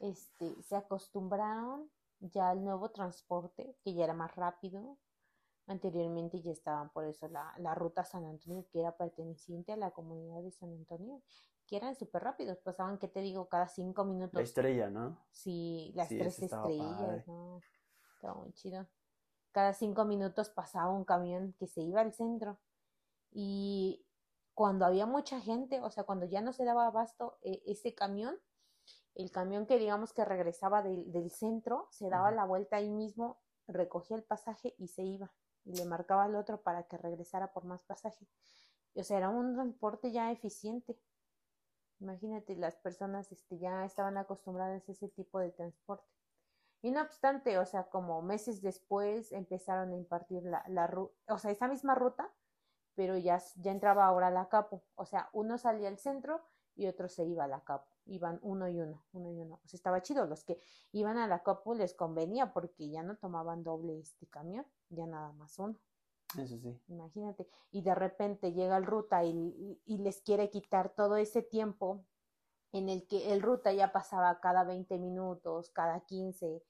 este, 0.01 0.61
se 0.61 0.75
acostumbraron 0.75 1.89
ya 2.19 2.49
al 2.49 2.63
nuevo 2.63 2.89
transporte, 2.91 3.75
que 3.83 3.93
ya 3.93 4.03
era 4.03 4.13
más 4.13 4.35
rápido. 4.35 4.97
Anteriormente 5.67 6.41
ya 6.41 6.51
estaban 6.51 6.89
por 6.89 7.05
eso 7.05 7.27
la, 7.29 7.53
la 7.57 7.75
ruta 7.75 8.03
San 8.03 8.25
Antonio, 8.25 8.65
que 8.71 8.79
era 8.79 8.97
perteneciente 8.97 9.71
a 9.71 9.77
la 9.77 9.91
comunidad 9.91 10.41
de 10.41 10.51
San 10.51 10.71
Antonio, 10.73 11.21
que 11.67 11.77
eran 11.77 11.95
súper 11.95 12.23
rápidos, 12.23 12.57
pasaban, 12.59 12.97
¿qué 12.97 13.07
te 13.07 13.21
digo? 13.21 13.47
Cada 13.47 13.67
cinco 13.67 14.03
La 14.03 14.09
minutos. 14.11 14.41
estrella, 14.41 14.89
¿no? 14.89 15.17
Sí, 15.31 15.91
las 15.95 16.09
Sí, 16.09 16.17
tres 16.17 16.39
estrellas, 16.41 16.97
padre. 16.97 17.23
¿no? 17.27 17.61
Estaba 18.15 18.33
muy 18.35 18.51
chido. 18.53 18.87
Cada 19.51 19.73
cinco 19.73 20.05
minutos 20.05 20.49
pasaba 20.49 20.91
un 20.91 21.05
camión 21.05 21.53
que 21.59 21.67
se 21.67 21.81
iba 21.81 22.01
al 22.01 22.13
centro. 22.13 22.59
Y 23.31 24.05
cuando 24.53 24.85
había 24.85 25.05
mucha 25.05 25.39
gente, 25.39 25.79
o 25.81 25.89
sea, 25.89 26.03
cuando 26.03 26.25
ya 26.25 26.41
no 26.41 26.53
se 26.53 26.65
daba 26.65 26.87
abasto 26.87 27.37
eh, 27.41 27.61
ese 27.65 27.93
camión, 27.95 28.35
el 29.15 29.31
camión 29.31 29.65
que 29.65 29.77
digamos 29.77 30.13
que 30.13 30.25
regresaba 30.25 30.81
del, 30.81 31.11
del 31.11 31.31
centro, 31.31 31.87
se 31.91 32.09
daba 32.09 32.31
la 32.31 32.45
vuelta 32.45 32.77
ahí 32.77 32.89
mismo, 32.89 33.39
recogía 33.67 34.17
el 34.17 34.23
pasaje 34.23 34.75
y 34.77 34.87
se 34.87 35.03
iba. 35.03 35.31
Y 35.63 35.75
le 35.75 35.85
marcaba 35.85 36.23
al 36.23 36.35
otro 36.35 36.61
para 36.61 36.83
que 36.83 36.97
regresara 36.97 37.53
por 37.53 37.65
más 37.65 37.83
pasaje. 37.83 38.25
O 38.95 39.03
sea, 39.03 39.17
era 39.17 39.29
un 39.29 39.53
transporte 39.53 40.11
ya 40.11 40.31
eficiente. 40.31 40.97
Imagínate, 41.99 42.55
las 42.55 42.75
personas 42.77 43.31
este, 43.31 43.59
ya 43.59 43.85
estaban 43.85 44.17
acostumbradas 44.17 44.87
a 44.87 44.91
ese 44.91 45.07
tipo 45.09 45.39
de 45.39 45.51
transporte. 45.51 46.07
Y 46.81 46.91
no 46.91 47.01
obstante, 47.01 47.59
o 47.59 47.65
sea, 47.65 47.83
como 47.89 48.21
meses 48.23 48.61
después 48.61 49.31
empezaron 49.31 49.91
a 49.91 49.95
impartir 49.95 50.43
la, 50.43 50.63
la 50.67 50.87
ruta, 50.87 51.13
o 51.27 51.37
sea, 51.37 51.51
esa 51.51 51.67
misma 51.67 51.93
ruta, 51.93 52.33
pero 52.95 53.17
ya, 53.17 53.39
ya 53.57 53.71
entraba 53.71 54.05
ahora 54.05 54.31
la 54.31 54.49
capo. 54.49 54.83
O 54.95 55.05
sea, 55.05 55.29
uno 55.31 55.59
salía 55.59 55.89
al 55.89 55.99
centro 55.99 56.41
y 56.75 56.87
otro 56.87 57.07
se 57.07 57.23
iba 57.25 57.43
a 57.43 57.47
la 57.47 57.63
capo. 57.63 57.90
Iban 58.05 58.39
uno 58.41 58.67
y 58.67 58.79
uno, 58.79 59.03
uno 59.13 59.31
y 59.31 59.39
uno. 59.39 59.59
O 59.63 59.67
sea, 59.67 59.77
estaba 59.77 60.01
chido. 60.01 60.25
Los 60.25 60.43
que 60.43 60.59
iban 60.91 61.17
a 61.17 61.27
la 61.27 61.43
capo 61.43 61.73
les 61.73 61.93
convenía 61.93 62.51
porque 62.53 62.89
ya 62.89 63.03
no 63.03 63.17
tomaban 63.17 63.63
doble 63.63 63.99
este 63.99 64.27
camión, 64.27 64.65
ya 64.89 65.05
nada 65.05 65.31
más 65.33 65.57
uno. 65.59 65.75
Eso 66.37 66.57
sí. 66.57 66.79
Imagínate, 66.87 67.47
y 67.71 67.81
de 67.81 67.93
repente 67.93 68.53
llega 68.53 68.77
el 68.77 68.85
ruta 68.85 69.23
y, 69.23 69.29
y- 69.31 69.81
y 69.85 69.97
les 69.99 70.21
quiere 70.21 70.49
quitar 70.49 70.93
todo 70.95 71.17
ese 71.17 71.41
tiempo 71.43 72.05
en 72.71 72.89
el 72.89 73.05
que 73.07 73.33
el 73.33 73.41
ruta 73.41 73.73
ya 73.73 73.91
pasaba 73.91 74.39
cada 74.39 74.63
20 74.63 74.97
minutos, 74.97 75.69
cada 75.71 75.99
15, 76.05 76.63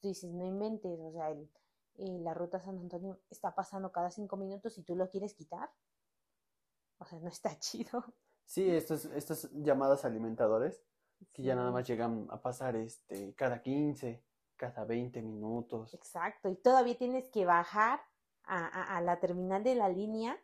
tú 0.00 0.08
dices, 0.08 0.30
no 0.32 0.44
inventes, 0.46 1.00
o 1.00 1.10
sea, 1.12 1.30
el, 1.30 1.50
eh, 1.96 2.18
la 2.20 2.34
ruta 2.34 2.60
San 2.60 2.78
Antonio 2.78 3.18
está 3.30 3.54
pasando 3.54 3.90
cada 3.92 4.10
5 4.10 4.36
minutos 4.36 4.76
y 4.78 4.82
tú 4.82 4.94
lo 4.94 5.08
quieres 5.08 5.34
quitar. 5.34 5.70
O 6.98 7.04
sea, 7.06 7.18
no 7.18 7.28
está 7.28 7.58
chido. 7.58 8.04
Sí, 8.48 8.66
estos, 8.70 9.04
estos 9.04 9.50
llamados 9.52 10.06
alimentadores 10.06 10.82
que 11.34 11.42
ya 11.42 11.54
nada 11.54 11.70
más 11.70 11.86
llegan 11.86 12.26
a 12.30 12.40
pasar 12.40 12.76
este 12.76 13.34
cada 13.34 13.60
15, 13.60 14.24
cada 14.56 14.86
20 14.86 15.20
minutos. 15.20 15.92
Exacto, 15.92 16.48
y 16.48 16.56
todavía 16.56 16.96
tienes 16.96 17.28
que 17.28 17.44
bajar 17.44 18.00
a, 18.44 18.66
a, 18.66 18.96
a 18.96 19.00
la 19.02 19.20
terminal 19.20 19.62
de 19.62 19.74
la 19.74 19.90
línea, 19.90 20.42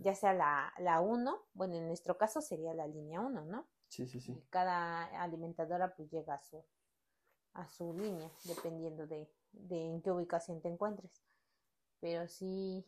ya 0.00 0.16
sea 0.16 0.34
la, 0.34 0.74
la 0.78 1.00
1, 1.00 1.46
bueno, 1.52 1.76
en 1.76 1.86
nuestro 1.86 2.18
caso 2.18 2.40
sería 2.40 2.74
la 2.74 2.88
línea 2.88 3.20
1, 3.20 3.44
¿no? 3.44 3.68
Sí, 3.86 4.08
sí, 4.08 4.20
sí. 4.20 4.32
Y 4.32 4.42
cada 4.50 5.04
alimentadora 5.22 5.94
pues 5.94 6.10
llega 6.10 6.34
a 6.34 6.42
su, 6.42 6.64
a 7.52 7.68
su 7.68 7.94
línea, 7.94 8.32
dependiendo 8.46 9.06
de, 9.06 9.30
de 9.52 9.86
en 9.86 10.02
qué 10.02 10.10
ubicación 10.10 10.60
te 10.60 10.68
encuentres. 10.68 11.22
Pero 12.00 12.26
sí, 12.26 12.84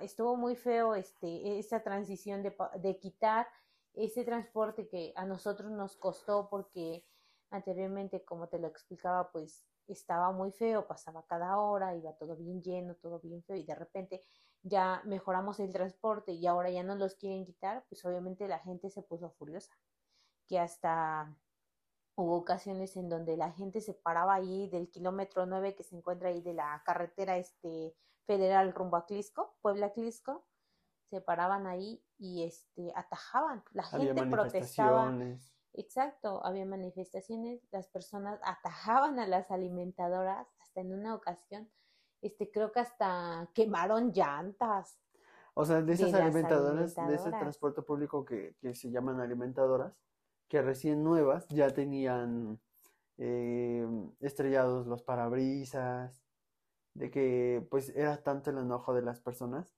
estuvo 0.00 0.36
muy 0.36 0.56
feo 0.56 0.94
este, 0.94 1.58
esa 1.58 1.82
transición 1.82 2.42
de, 2.42 2.54
de 2.80 2.98
quitar 2.98 3.46
ese 3.94 4.24
transporte 4.24 4.88
que 4.88 5.12
a 5.16 5.24
nosotros 5.24 5.70
nos 5.70 5.96
costó 5.96 6.48
porque 6.48 7.04
anteriormente, 7.50 8.24
como 8.24 8.48
te 8.48 8.58
lo 8.58 8.68
explicaba, 8.68 9.30
pues 9.32 9.66
estaba 9.88 10.30
muy 10.30 10.52
feo, 10.52 10.86
pasaba 10.86 11.24
cada 11.26 11.58
hora, 11.58 11.96
iba 11.96 12.12
todo 12.12 12.36
bien 12.36 12.62
lleno, 12.62 12.94
todo 12.94 13.18
bien 13.20 13.42
feo 13.42 13.56
y 13.56 13.64
de 13.64 13.74
repente 13.74 14.20
ya 14.62 15.02
mejoramos 15.04 15.58
el 15.60 15.72
transporte 15.72 16.32
y 16.32 16.46
ahora 16.46 16.70
ya 16.70 16.82
no 16.82 16.94
los 16.94 17.16
quieren 17.16 17.44
quitar, 17.44 17.84
pues 17.88 18.04
obviamente 18.04 18.46
la 18.46 18.58
gente 18.60 18.90
se 18.90 19.02
puso 19.02 19.30
furiosa, 19.30 19.72
que 20.46 20.58
hasta 20.58 21.34
hubo 22.20 22.36
ocasiones 22.36 22.96
en 22.96 23.08
donde 23.08 23.36
la 23.36 23.52
gente 23.52 23.80
se 23.80 23.94
paraba 23.94 24.34
ahí 24.34 24.68
del 24.68 24.90
kilómetro 24.90 25.46
9 25.46 25.74
que 25.74 25.82
se 25.82 25.96
encuentra 25.96 26.28
ahí 26.28 26.40
de 26.40 26.54
la 26.54 26.82
carretera 26.84 27.36
este 27.36 27.94
federal 28.26 28.72
rumbo 28.72 28.96
a 28.96 29.06
Clisco, 29.06 29.56
Puebla 29.60 29.92
Clisco, 29.92 30.46
se 31.10 31.20
paraban 31.20 31.66
ahí 31.66 32.02
y 32.18 32.44
este 32.44 32.92
atajaban, 32.94 33.64
la 33.72 33.82
Había 33.90 34.14
gente 34.14 34.30
protestaba, 34.30 35.12
exacto, 35.72 36.44
había 36.44 36.64
manifestaciones, 36.64 37.60
las 37.72 37.88
personas 37.88 38.38
atajaban 38.44 39.18
a 39.18 39.26
las 39.26 39.50
alimentadoras, 39.50 40.46
hasta 40.60 40.80
en 40.80 40.92
una 40.92 41.14
ocasión, 41.14 41.68
este 42.22 42.50
creo 42.50 42.70
que 42.70 42.80
hasta 42.80 43.50
quemaron 43.54 44.12
llantas. 44.12 45.00
O 45.54 45.64
sea, 45.64 45.82
de 45.82 45.92
esas 45.94 46.12
de 46.12 46.18
las 46.18 46.22
alimentadoras, 46.22 46.74
de 46.76 46.84
ese 46.84 47.00
alimentadoras. 47.00 47.40
transporte 47.40 47.82
público 47.82 48.24
que, 48.24 48.54
que 48.60 48.74
se 48.74 48.90
llaman 48.90 49.20
alimentadoras, 49.20 49.92
que 50.50 50.60
recién 50.62 51.02
nuevas 51.04 51.48
ya 51.48 51.70
tenían 51.70 52.60
eh, 53.18 53.86
estrellados 54.20 54.86
los 54.86 55.02
parabrisas, 55.02 56.22
de 56.94 57.10
que 57.10 57.66
pues 57.70 57.90
era 57.90 58.22
tanto 58.22 58.50
el 58.50 58.58
enojo 58.58 58.92
de 58.92 59.02
las 59.02 59.20
personas, 59.20 59.74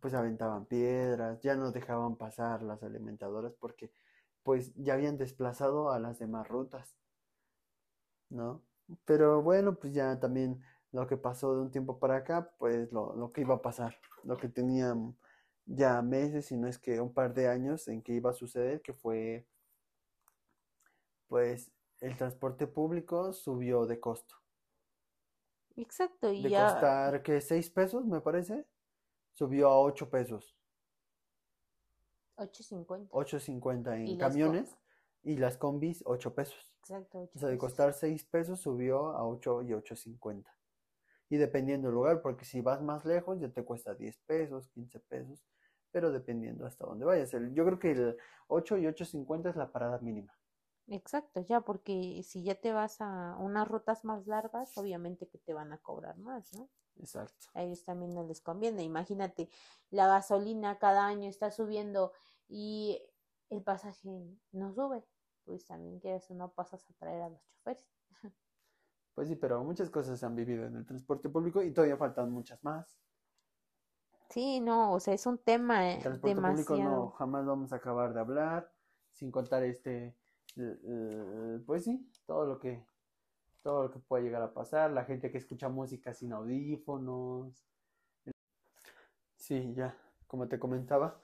pues 0.00 0.14
aventaban 0.14 0.66
piedras, 0.66 1.40
ya 1.40 1.56
no 1.56 1.72
dejaban 1.72 2.16
pasar 2.16 2.62
las 2.62 2.82
alimentadoras 2.82 3.54
porque 3.58 3.90
pues 4.42 4.74
ya 4.76 4.94
habían 4.94 5.16
desplazado 5.18 5.90
a 5.90 5.98
las 5.98 6.18
demás 6.18 6.48
rutas, 6.48 6.96
¿no? 8.28 8.62
Pero 9.04 9.42
bueno, 9.42 9.76
pues 9.78 9.94
ya 9.94 10.18
también 10.20 10.60
lo 10.92 11.06
que 11.06 11.16
pasó 11.16 11.54
de 11.54 11.62
un 11.62 11.70
tiempo 11.70 11.98
para 11.98 12.16
acá, 12.16 12.52
pues 12.58 12.92
lo, 12.92 13.14
lo 13.16 13.32
que 13.32 13.42
iba 13.42 13.54
a 13.56 13.62
pasar, 13.62 13.96
lo 14.24 14.36
que 14.36 14.48
tenían 14.48 15.16
ya 15.66 16.02
meses, 16.02 16.46
si 16.46 16.56
no 16.56 16.68
es 16.68 16.78
que 16.78 17.00
un 17.00 17.14
par 17.14 17.34
de 17.34 17.48
años 17.48 17.88
en 17.88 18.02
que 18.02 18.12
iba 18.14 18.30
a 18.30 18.34
suceder, 18.34 18.82
que 18.82 18.92
fue, 18.92 19.46
pues, 21.32 21.72
el 22.02 22.14
transporte 22.14 22.66
público 22.66 23.32
subió 23.32 23.86
de 23.86 23.98
costo. 23.98 24.36
Exacto, 25.76 26.30
y 26.32 26.42
De 26.42 26.50
ya 26.50 26.66
costar, 26.66 27.22
¿qué? 27.22 27.40
¿Seis 27.40 27.70
pesos, 27.70 28.04
me 28.04 28.20
parece? 28.20 28.66
Subió 29.32 29.68
a 29.68 29.80
ocho 29.80 30.10
pesos, 30.10 30.56
8.50. 32.36 33.08
8.50 33.10 33.96
en 33.96 34.04
Y 34.12 34.16
las 34.16 34.18
camiones 34.32 34.76
y 35.22 35.36
las 35.36 35.56
combis, 35.58 36.02
ocho 36.06 36.34
pesos. 36.34 36.74
Exacto, 36.80 37.20
ocho 37.22 37.32
O 37.36 37.38
sea, 37.40 37.48
de 37.48 37.58
costar 37.58 37.94
6 37.94 38.24
pesos 38.24 38.60
subió 38.60 39.06
a 39.12 39.26
8 39.26 39.62
y 39.62 39.72
8.50. 39.72 40.54
Y 41.30 41.36
dependiendo 41.38 41.88
del 41.88 41.94
lugar, 41.94 42.22
porque 42.22 42.44
si 42.44 42.60
vas 42.60 42.82
más 42.82 43.04
lejos 43.04 43.40
ya 43.40 43.48
te 43.48 43.64
cuesta 43.64 43.94
10 43.94 44.18
pesos, 44.26 44.68
15 44.68 45.00
pesos, 45.00 45.44
pero 45.90 46.10
dependiendo 46.12 46.66
hasta 46.66 46.86
dónde 46.86 47.06
vayas. 47.06 47.32
El- 47.34 47.54
yo 47.54 47.64
creo 47.64 47.78
que 47.78 47.92
el 47.92 48.16
8 48.48 48.76
y 48.78 48.86
8.50 48.86 49.50
es 49.50 49.56
la 49.56 49.72
parada 49.72 49.98
mínima. 49.98 50.34
Exacto, 50.88 51.40
ya, 51.40 51.60
porque 51.60 52.22
si 52.24 52.42
ya 52.42 52.54
te 52.54 52.72
vas 52.72 53.00
a 53.00 53.36
unas 53.38 53.68
rutas 53.68 54.04
más 54.04 54.26
largas, 54.26 54.76
obviamente 54.76 55.28
que 55.28 55.38
te 55.38 55.54
van 55.54 55.72
a 55.72 55.78
cobrar 55.78 56.18
más, 56.18 56.52
¿no? 56.54 56.68
Exacto. 56.96 57.46
A 57.54 57.62
ellos 57.62 57.84
también 57.84 58.14
no 58.14 58.24
les 58.24 58.40
conviene. 58.40 58.82
Imagínate, 58.82 59.48
la 59.90 60.06
gasolina 60.06 60.78
cada 60.78 61.06
año 61.06 61.28
está 61.28 61.50
subiendo 61.50 62.12
y 62.48 63.00
el 63.48 63.62
pasaje 63.62 64.08
no 64.52 64.74
sube. 64.74 65.04
Pues 65.44 65.66
también 65.66 65.98
quieres 65.98 66.30
o 66.30 66.34
no 66.34 66.52
pasas 66.52 66.88
a 66.88 66.94
traer 66.94 67.22
a 67.22 67.28
los 67.30 67.42
choferes. 67.46 67.86
Pues 69.14 69.28
sí, 69.28 69.36
pero 69.36 69.62
muchas 69.62 69.90
cosas 69.90 70.18
se 70.18 70.24
han 70.24 70.34
vivido 70.34 70.64
en 70.64 70.74
el 70.74 70.86
transporte 70.86 71.28
público 71.28 71.62
y 71.62 71.70
todavía 71.70 71.98
faltan 71.98 72.32
muchas 72.32 72.64
más. 72.64 72.98
Sí, 74.30 74.60
no, 74.60 74.94
o 74.94 75.00
sea, 75.00 75.12
es 75.12 75.26
un 75.26 75.36
tema 75.36 75.92
El 75.92 75.98
eh, 75.98 76.02
transporte 76.02 76.40
público 76.40 76.76
no 76.78 77.10
jamás 77.10 77.44
vamos 77.44 77.74
a 77.74 77.76
acabar 77.76 78.14
de 78.14 78.20
hablar, 78.20 78.72
sin 79.12 79.30
contar 79.30 79.64
este, 79.64 80.16
pues 81.66 81.84
sí, 81.84 82.10
todo 82.26 82.46
lo 82.46 82.58
que, 82.58 82.84
todo 83.62 83.84
lo 83.84 83.90
que 83.90 83.98
puede 84.00 84.24
llegar 84.24 84.42
a 84.42 84.52
pasar, 84.52 84.90
la 84.90 85.04
gente 85.04 85.30
que 85.30 85.38
escucha 85.38 85.68
música 85.68 86.12
sin 86.12 86.32
audífonos. 86.32 87.64
Sí, 89.36 89.72
ya, 89.74 89.96
como 90.26 90.48
te 90.48 90.58
comentaba, 90.58 91.20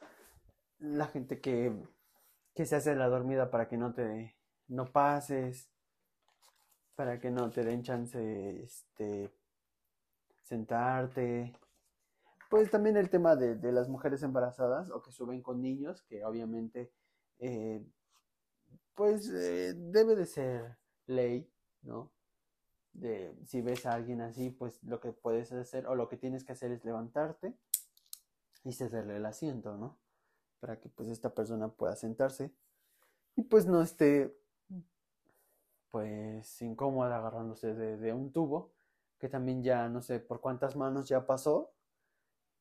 la 0.79 1.07
gente 1.07 1.41
que, 1.41 1.73
que 2.55 2.67
se 2.67 2.77
hace 2.77 2.95
la 2.95 3.09
dormida 3.09 3.51
para 3.51 3.69
que 3.69 3.77
no 3.77 3.93
te, 3.95 4.37
no 4.69 4.87
pases, 4.93 5.71
para 6.95 7.21
que 7.21 7.31
no 7.31 7.51
te 7.51 7.65
den 7.65 7.83
chance, 7.83 8.63
este, 8.63 9.33
sentarte. 10.43 11.55
Pues 12.51 12.71
también 12.71 12.97
el 12.97 13.11
tema 13.11 13.37
de, 13.37 13.55
de 13.57 13.73
las 13.73 13.89
mujeres 13.89 14.23
embarazadas 14.23 14.91
o 14.91 15.03
que 15.03 15.13
suben 15.13 15.43
con 15.43 15.61
niños, 15.63 16.03
que 16.03 16.25
obviamente, 16.25 16.93
eh, 17.39 17.85
pues 18.99 19.31
eh, 19.31 19.75
debe 19.77 20.17
de 20.17 20.27
ser 20.27 20.77
ley, 21.07 21.49
¿no? 21.83 22.11
De 22.93 23.33
si 23.47 23.63
ves 23.63 23.87
a 23.87 23.93
alguien 23.93 24.21
así, 24.21 24.51
pues 24.51 24.83
lo 24.83 24.99
que 25.01 25.13
puedes 25.13 25.53
hacer 25.53 25.87
o 25.87 25.95
lo 25.95 26.09
que 26.09 26.17
tienes 26.17 26.43
que 26.43 26.51
hacer 26.51 26.73
es 26.73 26.85
levantarte 26.85 27.55
y 28.65 28.73
cederle 28.73 29.17
el 29.17 29.25
asiento, 29.27 29.77
¿no? 29.77 29.97
Para 30.59 30.81
que 30.81 30.89
pues 30.89 31.09
esta 31.09 31.33
persona 31.33 31.69
pueda 31.69 31.95
sentarse 31.95 32.53
y 33.37 33.43
pues 33.43 33.67
no 33.67 33.83
esté 33.83 34.37
pues 35.91 36.61
incómoda 36.61 37.19
agarrándose 37.19 37.75
de, 37.75 37.99
de 37.99 38.13
un 38.13 38.33
tubo, 38.33 38.73
que 39.21 39.29
también 39.29 39.63
ya 39.63 39.89
no 39.89 40.03
sé 40.03 40.19
por 40.19 40.41
cuántas 40.41 40.75
manos 40.75 41.09
ya 41.09 41.25
pasó. 41.25 41.73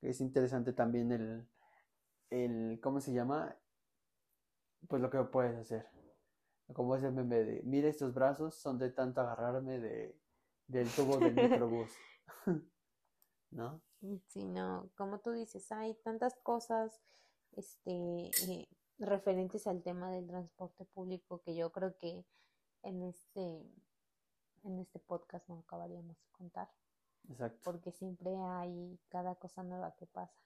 Es 0.02 0.22
interesante 0.22 0.72
también 0.72 1.12
el, 1.12 1.48
el, 2.30 2.80
¿cómo 2.82 3.02
se 3.02 3.12
llama? 3.12 3.58
Pues 4.88 5.02
lo 5.02 5.10
que 5.10 5.24
puedes 5.24 5.58
hacer. 5.58 5.88
Como 6.74 6.96
ese 6.96 7.12
meme 7.12 7.44
de, 7.44 7.62
mira 7.64 7.88
estos 7.88 8.14
brazos, 8.14 8.56
son 8.56 8.78
de 8.78 8.90
tanto 8.90 9.22
agarrarme 9.22 9.80
de, 9.80 10.20
del 10.68 10.90
tubo 10.90 11.18
del 11.18 11.34
microbús. 11.34 11.92
¿No? 13.52 13.82
Sí, 14.28 14.46
no, 14.46 14.90
como 14.96 15.20
tú 15.20 15.32
dices, 15.32 15.72
hay 15.72 15.96
tantas 16.04 16.36
cosas 16.44 17.02
este, 17.54 18.30
eh, 18.48 18.68
referentes 19.00 19.66
al 19.66 19.82
tema 19.82 20.12
del 20.12 20.28
transporte 20.28 20.86
público 20.86 21.42
que 21.42 21.56
yo 21.56 21.72
creo 21.72 21.98
que 21.98 22.26
en 22.84 23.04
este, 23.04 23.66
en 24.64 24.80
este 24.80 25.00
podcast 25.00 25.48
no 25.48 25.60
acabaríamos 25.60 26.18
de 26.20 26.30
contar, 26.32 26.70
Exacto. 27.30 27.60
porque 27.64 27.92
siempre 27.92 28.36
hay 28.36 29.00
cada 29.10 29.36
cosa 29.36 29.64
nueva 29.64 29.96
que 29.96 30.06
pasa. 30.06 30.42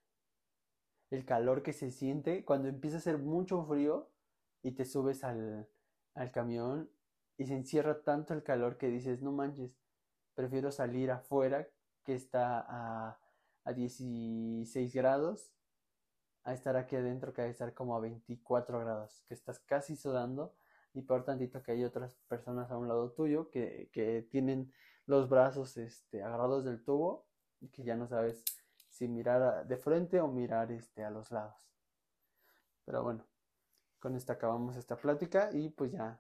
El 1.10 1.26
calor 1.26 1.62
que 1.62 1.74
se 1.74 1.92
siente 1.92 2.46
cuando 2.46 2.70
empieza 2.70 2.98
a 2.98 3.00
hacer 3.00 3.18
mucho 3.18 3.66
frío 3.66 4.10
y 4.62 4.72
te 4.72 4.86
subes 4.86 5.24
al, 5.26 5.68
al 6.16 6.32
camión 6.32 6.90
y 7.38 7.46
se 7.46 7.54
encierra 7.56 8.04
tanto 8.04 8.34
el 8.34 8.44
calor 8.44 8.78
que 8.78 8.88
dices, 8.88 9.22
no 9.22 9.32
manches, 9.32 9.72
prefiero 10.36 10.72
salir 10.72 11.12
afuera 11.12 11.68
que 12.04 12.14
está 12.14 12.66
a, 12.68 13.20
a 13.64 13.74
16 13.74 14.94
grados 14.94 15.54
a 16.44 16.54
estar 16.54 16.76
aquí 16.76 16.96
adentro 16.96 17.34
que 17.34 17.42
a 17.42 17.48
estar 17.48 17.74
como 17.74 17.96
a 17.96 18.00
24 18.00 18.80
grados, 18.80 19.24
que 19.28 19.34
estás 19.34 19.60
casi 19.60 19.96
sudando 19.96 20.56
y 20.94 21.04
por 21.04 21.24
tantito 21.24 21.62
que 21.64 21.74
hay 21.74 21.84
otras 21.84 22.16
personas 22.28 22.72
a 22.72 22.78
un 22.78 22.88
lado 22.88 23.12
tuyo 23.12 23.50
que, 23.50 23.90
que 23.94 24.28
tienen 24.30 24.74
los 25.06 25.30
brazos 25.30 25.78
este, 25.78 26.24
agarrados 26.24 26.66
del 26.66 26.84
tubo 26.84 27.26
y 27.60 27.70
que 27.70 27.84
ya 27.84 27.96
no 27.96 28.08
sabes 28.08 28.44
si 28.90 29.08
mirar 29.08 29.68
de 29.68 29.78
frente 29.78 30.20
o 30.20 30.28
mirar 30.28 30.72
este, 30.72 31.04
a 31.04 31.10
los 31.12 31.32
lados. 31.32 31.56
Pero 32.86 33.04
bueno, 33.04 33.26
con 34.02 34.16
esto 34.16 34.34
acabamos 34.34 34.76
esta 34.76 34.98
plática 34.98 35.52
y 35.54 35.70
pues 35.70 35.92
ya 35.92 36.20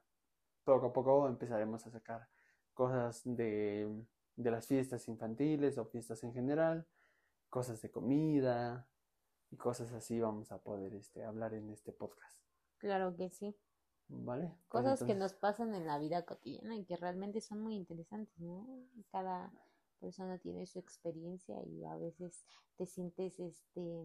poco 0.64 0.86
a 0.88 0.94
poco 0.94 1.28
empezaremos 1.28 1.86
a 1.88 1.92
sacar 1.92 2.30
cosas 2.74 3.22
de, 3.26 4.06
de 4.36 4.52
las 4.52 4.68
fiestas 4.68 5.08
infantiles 5.08 5.78
o 5.80 5.86
fiestas 5.86 6.24
en 6.24 6.32
general, 6.32 6.88
cosas 7.50 7.82
de 7.82 7.90
comida 7.90 8.88
y 9.50 9.58
cosas 9.58 9.92
así 9.94 10.20
vamos 10.20 10.52
a 10.52 10.60
poder 10.60 10.94
este, 10.94 11.24
hablar 11.24 11.56
en 11.56 11.72
este 11.72 11.92
podcast. 11.92 12.40
Claro 12.78 13.16
que 13.16 13.30
sí. 13.30 13.58
¿Vale? 14.08 14.54
Pues 14.70 14.84
Cosas 14.84 15.04
que 15.04 15.16
nos 15.16 15.34
pasan 15.34 15.74
en 15.74 15.88
la 15.88 15.98
vida 15.98 16.24
cotidiana 16.26 16.76
y 16.76 16.86
que 16.86 16.98
realmente 16.98 17.42
son 17.42 17.62
muy 17.62 17.76
interesantes, 17.76 18.38
¿no? 18.40 18.68
Cada 19.10 19.52
persona 20.00 20.38
tiene 20.38 20.66
su 20.68 20.80
experiencia 20.80 21.64
y 21.64 21.86
a 21.86 21.96
veces 21.96 22.46
te 22.76 22.86
sientes, 22.86 23.40
este, 23.40 24.04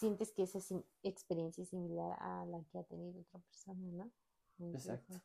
sientes 0.00 0.32
que 0.32 0.42
esa 0.42 0.58
experiencia 1.02 1.62
es 1.62 1.68
similar 1.68 2.16
a 2.20 2.46
la 2.46 2.64
que 2.64 2.78
ha 2.78 2.84
tenido 2.84 3.20
otra 3.20 3.38
persona, 3.40 3.86
¿no? 3.92 4.10
Muy 4.58 4.74
Exacto. 4.74 5.20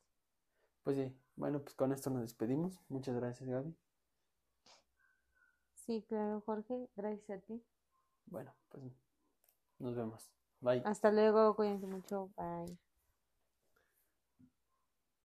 Pues 0.83 0.97
sí, 0.97 1.17
bueno, 1.35 1.61
pues 1.61 1.73
con 1.73 1.91
esto 1.91 2.09
nos 2.09 2.21
despedimos. 2.21 2.79
Muchas 2.89 3.15
gracias, 3.15 3.49
Gaby. 3.49 3.75
Sí, 5.73 6.03
claro, 6.07 6.41
Jorge, 6.45 6.89
gracias 6.95 7.29
a 7.29 7.41
ti. 7.41 7.63
Bueno, 8.25 8.53
pues 8.69 8.83
nos 9.79 9.95
vemos. 9.95 10.29
Bye. 10.59 10.81
Hasta 10.85 11.11
luego, 11.11 11.55
cuídense 11.55 11.87
mucho, 11.87 12.31
bye. 12.35 12.77